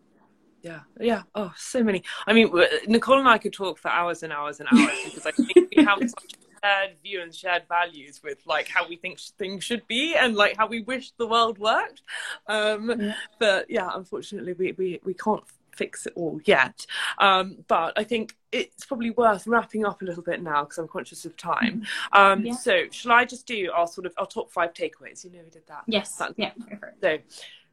yeah. 0.65 0.81
Yeah. 0.99 1.23
Oh 1.35 1.53
so 1.57 1.85
many. 1.85 2.03
I 2.27 2.33
mean 2.33 2.51
nicole 2.87 3.19
and 3.19 3.29
i 3.29 3.39
could 3.39 3.53
talk 3.53 3.79
for 3.79 3.91
hours 3.91 4.23
and 4.23 4.33
hours 4.33 4.61
and 4.61 4.69
hours 4.73 4.99
because 5.05 5.27
i 5.27 5.31
think 5.31 5.75
we 5.77 5.85
have 5.85 5.99
such 6.01 6.35
shared 6.65 6.97
view 7.03 7.23
and 7.23 7.35
shared 7.35 7.63
values 7.69 8.23
with 8.23 8.39
like 8.47 8.69
how 8.69 8.89
we 8.89 8.97
think 8.97 9.21
things 9.39 9.63
should 9.63 9.87
be 9.87 10.15
and 10.15 10.35
like 10.35 10.57
how 10.57 10.67
we 10.67 10.81
wish 10.81 11.13
the 11.13 11.27
world 11.27 11.59
worked. 11.59 12.03
Um 12.47 13.01
yeah. 13.01 13.15
but 13.39 13.71
yeah 13.71 13.91
unfortunately 13.95 14.55
we, 14.55 14.73
we 14.73 15.01
we 15.05 15.15
can't 15.15 15.45
fix 15.77 16.07
it 16.07 16.13
all 16.17 16.41
yet. 16.45 16.87
Um 17.19 17.59
but 17.69 17.93
i 17.99 18.05
think 18.05 18.35
it's 18.53 18.87
probably 18.87 19.11
worth 19.11 19.47
wrapping 19.47 19.85
up 19.85 20.01
a 20.01 20.05
little 20.05 20.23
bit 20.23 20.43
now 20.43 20.65
because 20.65 20.79
i'm 20.79 20.89
conscious 20.89 21.25
of 21.27 21.37
time. 21.37 21.83
Mm-hmm. 22.15 22.21
um 22.21 22.47
yeah. 22.47 22.55
so 22.55 22.85
shall 22.91 23.13
i 23.13 23.25
just 23.25 23.47
do 23.47 23.71
our 23.75 23.87
sort 23.87 24.07
of 24.07 24.15
our 24.17 24.27
top 24.27 24.51
five 24.51 24.73
takeaways? 24.73 25.25
You 25.25 25.31
know 25.33 25.41
we 25.45 25.51
did 25.51 25.67
that? 25.67 25.83
Yes. 25.87 26.17
That's, 26.17 26.35
yeah 26.37 26.53
so 27.03 27.19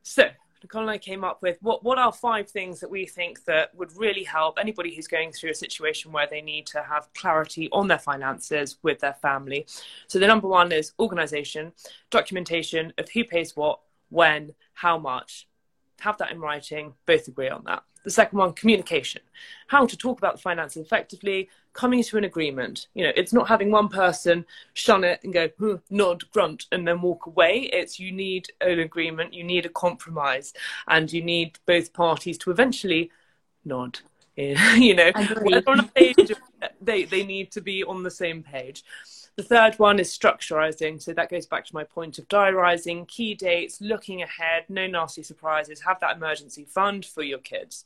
so 0.03 0.23
Nicole 0.63 0.83
and 0.83 0.91
I 0.91 0.97
came 0.97 1.23
up 1.23 1.41
with 1.41 1.57
what, 1.61 1.83
what 1.83 1.97
are 1.97 2.11
five 2.11 2.49
things 2.49 2.79
that 2.79 2.89
we 2.89 3.05
think 3.05 3.43
that 3.45 3.73
would 3.75 3.95
really 3.97 4.23
help 4.23 4.59
anybody 4.59 4.95
who's 4.95 5.07
going 5.07 5.31
through 5.31 5.51
a 5.51 5.55
situation 5.55 6.11
where 6.11 6.27
they 6.29 6.41
need 6.41 6.67
to 6.67 6.83
have 6.83 7.11
clarity 7.13 7.67
on 7.71 7.87
their 7.87 7.97
finances 7.97 8.77
with 8.83 8.99
their 8.99 9.13
family. 9.13 9.65
So 10.07 10.19
the 10.19 10.27
number 10.27 10.47
one 10.47 10.71
is 10.71 10.93
organization, 10.99 11.73
documentation 12.11 12.93
of 12.97 13.09
who 13.09 13.23
pays 13.23 13.55
what, 13.55 13.79
when, 14.09 14.53
how 14.73 14.97
much. 14.97 15.47
Have 16.01 16.17
that 16.19 16.31
in 16.31 16.39
writing, 16.39 16.93
both 17.05 17.27
agree 17.27 17.49
on 17.49 17.63
that. 17.65 17.83
The 18.03 18.11
second 18.11 18.39
one, 18.39 18.53
communication. 18.53 19.21
How 19.67 19.85
to 19.85 19.95
talk 19.95 20.17
about 20.17 20.35
the 20.35 20.41
finances 20.41 20.83
effectively, 20.83 21.49
coming 21.73 22.03
to 22.03 22.17
an 22.17 22.23
agreement. 22.23 22.87
You 22.93 23.05
know, 23.05 23.11
it's 23.15 23.33
not 23.33 23.47
having 23.47 23.71
one 23.71 23.89
person 23.89 24.45
shun 24.73 25.03
it 25.03 25.19
and 25.23 25.33
go, 25.33 25.47
hmm, 25.49 25.75
nod, 25.89 26.29
grunt, 26.31 26.65
and 26.71 26.87
then 26.87 27.01
walk 27.01 27.27
away. 27.27 27.69
It's 27.71 27.99
you 27.99 28.11
need 28.11 28.47
an 28.61 28.79
agreement, 28.79 29.33
you 29.33 29.43
need 29.43 29.65
a 29.65 29.69
compromise, 29.69 30.53
and 30.87 31.11
you 31.11 31.21
need 31.21 31.59
both 31.65 31.93
parties 31.93 32.37
to 32.39 32.51
eventually 32.51 33.11
nod. 33.63 33.99
you 34.37 34.95
know, 34.95 35.11
they, 35.93 36.15
they, 36.81 37.03
they 37.03 37.23
need 37.23 37.51
to 37.51 37.61
be 37.61 37.83
on 37.83 38.01
the 38.01 38.09
same 38.09 38.41
page. 38.41 38.83
The 39.37 39.43
third 39.43 39.79
one 39.79 39.99
is 39.99 40.15
structurizing. 40.15 41.01
So 41.01 41.13
that 41.13 41.29
goes 41.29 41.45
back 41.45 41.65
to 41.65 41.75
my 41.75 41.83
point 41.83 42.19
of 42.19 42.27
diarising, 42.27 43.07
key 43.07 43.33
dates, 43.33 43.79
looking 43.79 44.21
ahead, 44.21 44.65
no 44.67 44.87
nasty 44.87 45.23
surprises, 45.23 45.81
have 45.81 45.99
that 46.01 46.17
emergency 46.17 46.65
fund 46.65 47.05
for 47.05 47.23
your 47.23 47.39
kids. 47.39 47.85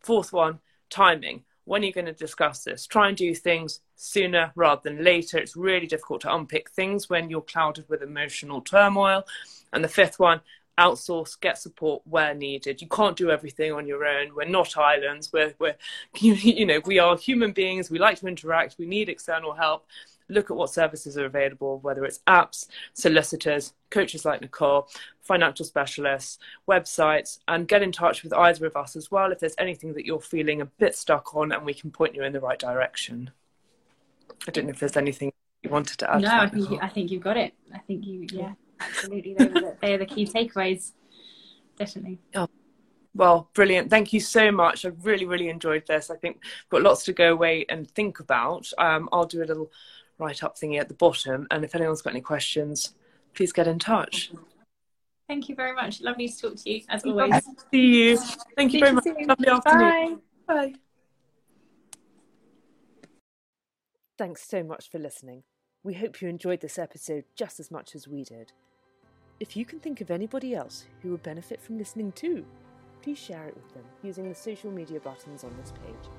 Fourth 0.00 0.32
one, 0.32 0.60
timing. 0.88 1.44
When 1.64 1.82
are 1.82 1.86
you 1.86 1.92
going 1.92 2.06
to 2.06 2.12
discuss 2.12 2.64
this? 2.64 2.86
Try 2.86 3.08
and 3.08 3.16
do 3.16 3.34
things 3.34 3.80
sooner 3.96 4.52
rather 4.54 4.80
than 4.84 5.02
later. 5.02 5.36
It's 5.36 5.56
really 5.56 5.86
difficult 5.86 6.20
to 6.22 6.34
unpick 6.34 6.70
things 6.70 7.10
when 7.10 7.28
you're 7.28 7.42
clouded 7.42 7.88
with 7.88 8.02
emotional 8.02 8.60
turmoil. 8.60 9.26
And 9.72 9.82
the 9.82 9.88
fifth 9.88 10.18
one, 10.20 10.40
outsource, 10.78 11.38
get 11.40 11.58
support 11.58 12.02
where 12.06 12.34
needed. 12.34 12.80
You 12.80 12.88
can't 12.88 13.16
do 13.16 13.30
everything 13.30 13.72
on 13.72 13.86
your 13.86 14.06
own. 14.06 14.34
We're 14.34 14.48
not 14.48 14.78
islands. 14.78 15.32
We're, 15.32 15.54
we're 15.58 15.76
you 16.20 16.64
know, 16.64 16.80
we 16.86 17.00
are 17.00 17.18
human 17.18 17.52
beings. 17.52 17.90
We 17.90 17.98
like 17.98 18.20
to 18.20 18.28
interact. 18.28 18.76
We 18.78 18.86
need 18.86 19.08
external 19.08 19.52
help 19.52 19.86
look 20.28 20.50
at 20.50 20.56
what 20.56 20.70
services 20.70 21.16
are 21.16 21.26
available, 21.26 21.78
whether 21.80 22.04
it's 22.04 22.20
apps, 22.26 22.66
solicitors, 22.94 23.74
coaches 23.90 24.24
like 24.24 24.40
Nicole, 24.40 24.88
financial 25.20 25.64
specialists, 25.64 26.38
websites, 26.68 27.38
and 27.48 27.68
get 27.68 27.82
in 27.82 27.92
touch 27.92 28.22
with 28.22 28.32
either 28.32 28.66
of 28.66 28.76
us 28.76 28.96
as 28.96 29.10
well 29.10 29.32
if 29.32 29.38
there's 29.38 29.54
anything 29.58 29.92
that 29.94 30.06
you're 30.06 30.20
feeling 30.20 30.60
a 30.60 30.66
bit 30.66 30.96
stuck 30.96 31.34
on 31.34 31.52
and 31.52 31.64
we 31.64 31.74
can 31.74 31.90
point 31.90 32.14
you 32.14 32.22
in 32.22 32.32
the 32.32 32.40
right 32.40 32.58
direction. 32.58 33.30
I 34.46 34.50
don't 34.50 34.64
know 34.64 34.70
if 34.70 34.80
there's 34.80 34.96
anything 34.96 35.32
you 35.62 35.70
wanted 35.70 35.98
to 35.98 36.10
add. 36.10 36.22
No, 36.22 36.28
to 36.28 36.34
I 36.34 36.48
think 36.48 36.70
you, 36.70 36.78
I 36.80 36.88
think 36.88 37.10
you've 37.10 37.22
got 37.22 37.36
it. 37.36 37.54
I 37.74 37.78
think 37.78 38.06
you 38.06 38.26
yeah, 38.30 38.52
absolutely. 38.80 39.34
they, 39.34 39.44
are 39.44 39.48
the, 39.48 39.76
they 39.80 39.94
are 39.94 39.98
the 39.98 40.06
key 40.06 40.26
takeaways. 40.26 40.92
Definitely. 41.78 42.18
Oh. 42.34 42.48
Well, 43.14 43.48
brilliant. 43.54 43.88
Thank 43.88 44.12
you 44.12 44.20
so 44.20 44.52
much. 44.52 44.84
I 44.84 44.90
really, 45.02 45.24
really 45.24 45.48
enjoyed 45.48 45.86
this. 45.86 46.10
I 46.10 46.16
think 46.16 46.36
we've 46.42 46.68
got 46.68 46.82
lots 46.82 47.04
to 47.04 47.14
go 47.14 47.32
away 47.32 47.64
and 47.70 47.90
think 47.90 48.20
about. 48.20 48.70
Um, 48.76 49.08
I'll 49.10 49.24
do 49.24 49.42
a 49.42 49.46
little 49.46 49.72
write 50.18 50.42
up 50.42 50.56
thingy 50.56 50.80
at 50.80 50.88
the 50.88 50.94
bottom. 50.94 51.46
And 51.50 51.64
if 51.64 51.74
anyone's 51.74 52.02
got 52.02 52.10
any 52.10 52.20
questions, 52.20 52.94
please 53.34 53.52
get 53.52 53.66
in 53.66 53.78
touch. 53.78 54.32
Thank 55.28 55.48
you 55.48 55.54
very 55.54 55.74
much. 55.74 56.00
Lovely 56.00 56.28
to 56.28 56.40
talk 56.40 56.56
to 56.56 56.70
you 56.70 56.82
as 56.88 57.04
always. 57.04 57.34
See 57.72 57.80
you. 57.80 58.18
Thank 58.56 58.72
you 58.72 58.80
very 58.80 58.92
much. 58.92 59.04
Lovely 59.06 59.48
afternoon. 59.48 60.20
Bye. 60.46 60.54
Bye. 60.54 60.74
Thanks 64.18 64.48
so 64.48 64.62
much 64.62 64.88
for 64.90 64.98
listening. 64.98 65.42
We 65.82 65.94
hope 65.94 66.22
you 66.22 66.28
enjoyed 66.28 66.60
this 66.60 66.78
episode 66.78 67.24
just 67.34 67.60
as 67.60 67.70
much 67.70 67.94
as 67.94 68.08
we 68.08 68.24
did. 68.24 68.52
If 69.40 69.56
you 69.56 69.66
can 69.66 69.78
think 69.78 70.00
of 70.00 70.10
anybody 70.10 70.54
else 70.54 70.86
who 71.02 71.10
would 71.10 71.22
benefit 71.22 71.60
from 71.60 71.76
listening 71.76 72.12
too, 72.12 72.44
please 73.02 73.18
share 73.18 73.46
it 73.46 73.54
with 73.54 73.74
them 73.74 73.84
using 74.02 74.28
the 74.28 74.34
social 74.34 74.70
media 74.70 74.98
buttons 75.00 75.44
on 75.44 75.54
this 75.60 75.72
page. 75.72 76.10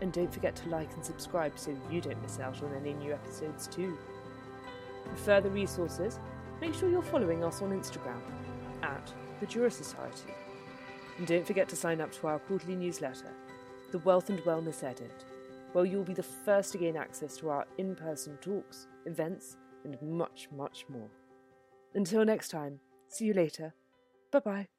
And 0.00 0.12
don't 0.12 0.32
forget 0.32 0.56
to 0.56 0.68
like 0.68 0.92
and 0.94 1.04
subscribe 1.04 1.58
so 1.58 1.76
you 1.90 2.00
don't 2.00 2.20
miss 2.22 2.40
out 2.40 2.62
on 2.62 2.74
any 2.74 2.94
new 2.94 3.12
episodes 3.12 3.66
too. 3.66 3.96
For 5.10 5.16
further 5.16 5.50
resources, 5.50 6.18
make 6.60 6.74
sure 6.74 6.90
you're 6.90 7.02
following 7.02 7.44
us 7.44 7.62
on 7.62 7.70
Instagram 7.70 8.20
at 8.82 9.12
the 9.40 9.46
Jura 9.46 9.70
Society. 9.70 10.32
And 11.18 11.26
don't 11.26 11.46
forget 11.46 11.68
to 11.68 11.76
sign 11.76 12.00
up 12.00 12.12
to 12.12 12.26
our 12.26 12.38
quarterly 12.40 12.74
newsletter, 12.74 13.30
The 13.92 13.98
Wealth 13.98 14.30
and 14.30 14.40
Wellness 14.40 14.82
Edit, 14.82 15.24
where 15.72 15.84
you'll 15.84 16.04
be 16.04 16.14
the 16.14 16.22
first 16.22 16.72
to 16.72 16.78
gain 16.78 16.96
access 16.96 17.36
to 17.38 17.50
our 17.50 17.66
in 17.78 17.94
person 17.94 18.36
talks, 18.40 18.88
events, 19.06 19.56
and 19.84 20.00
much, 20.02 20.48
much 20.56 20.86
more. 20.88 21.10
Until 21.94 22.24
next 22.24 22.48
time, 22.48 22.80
see 23.08 23.26
you 23.26 23.34
later. 23.34 23.74
Bye 24.32 24.40
bye. 24.40 24.73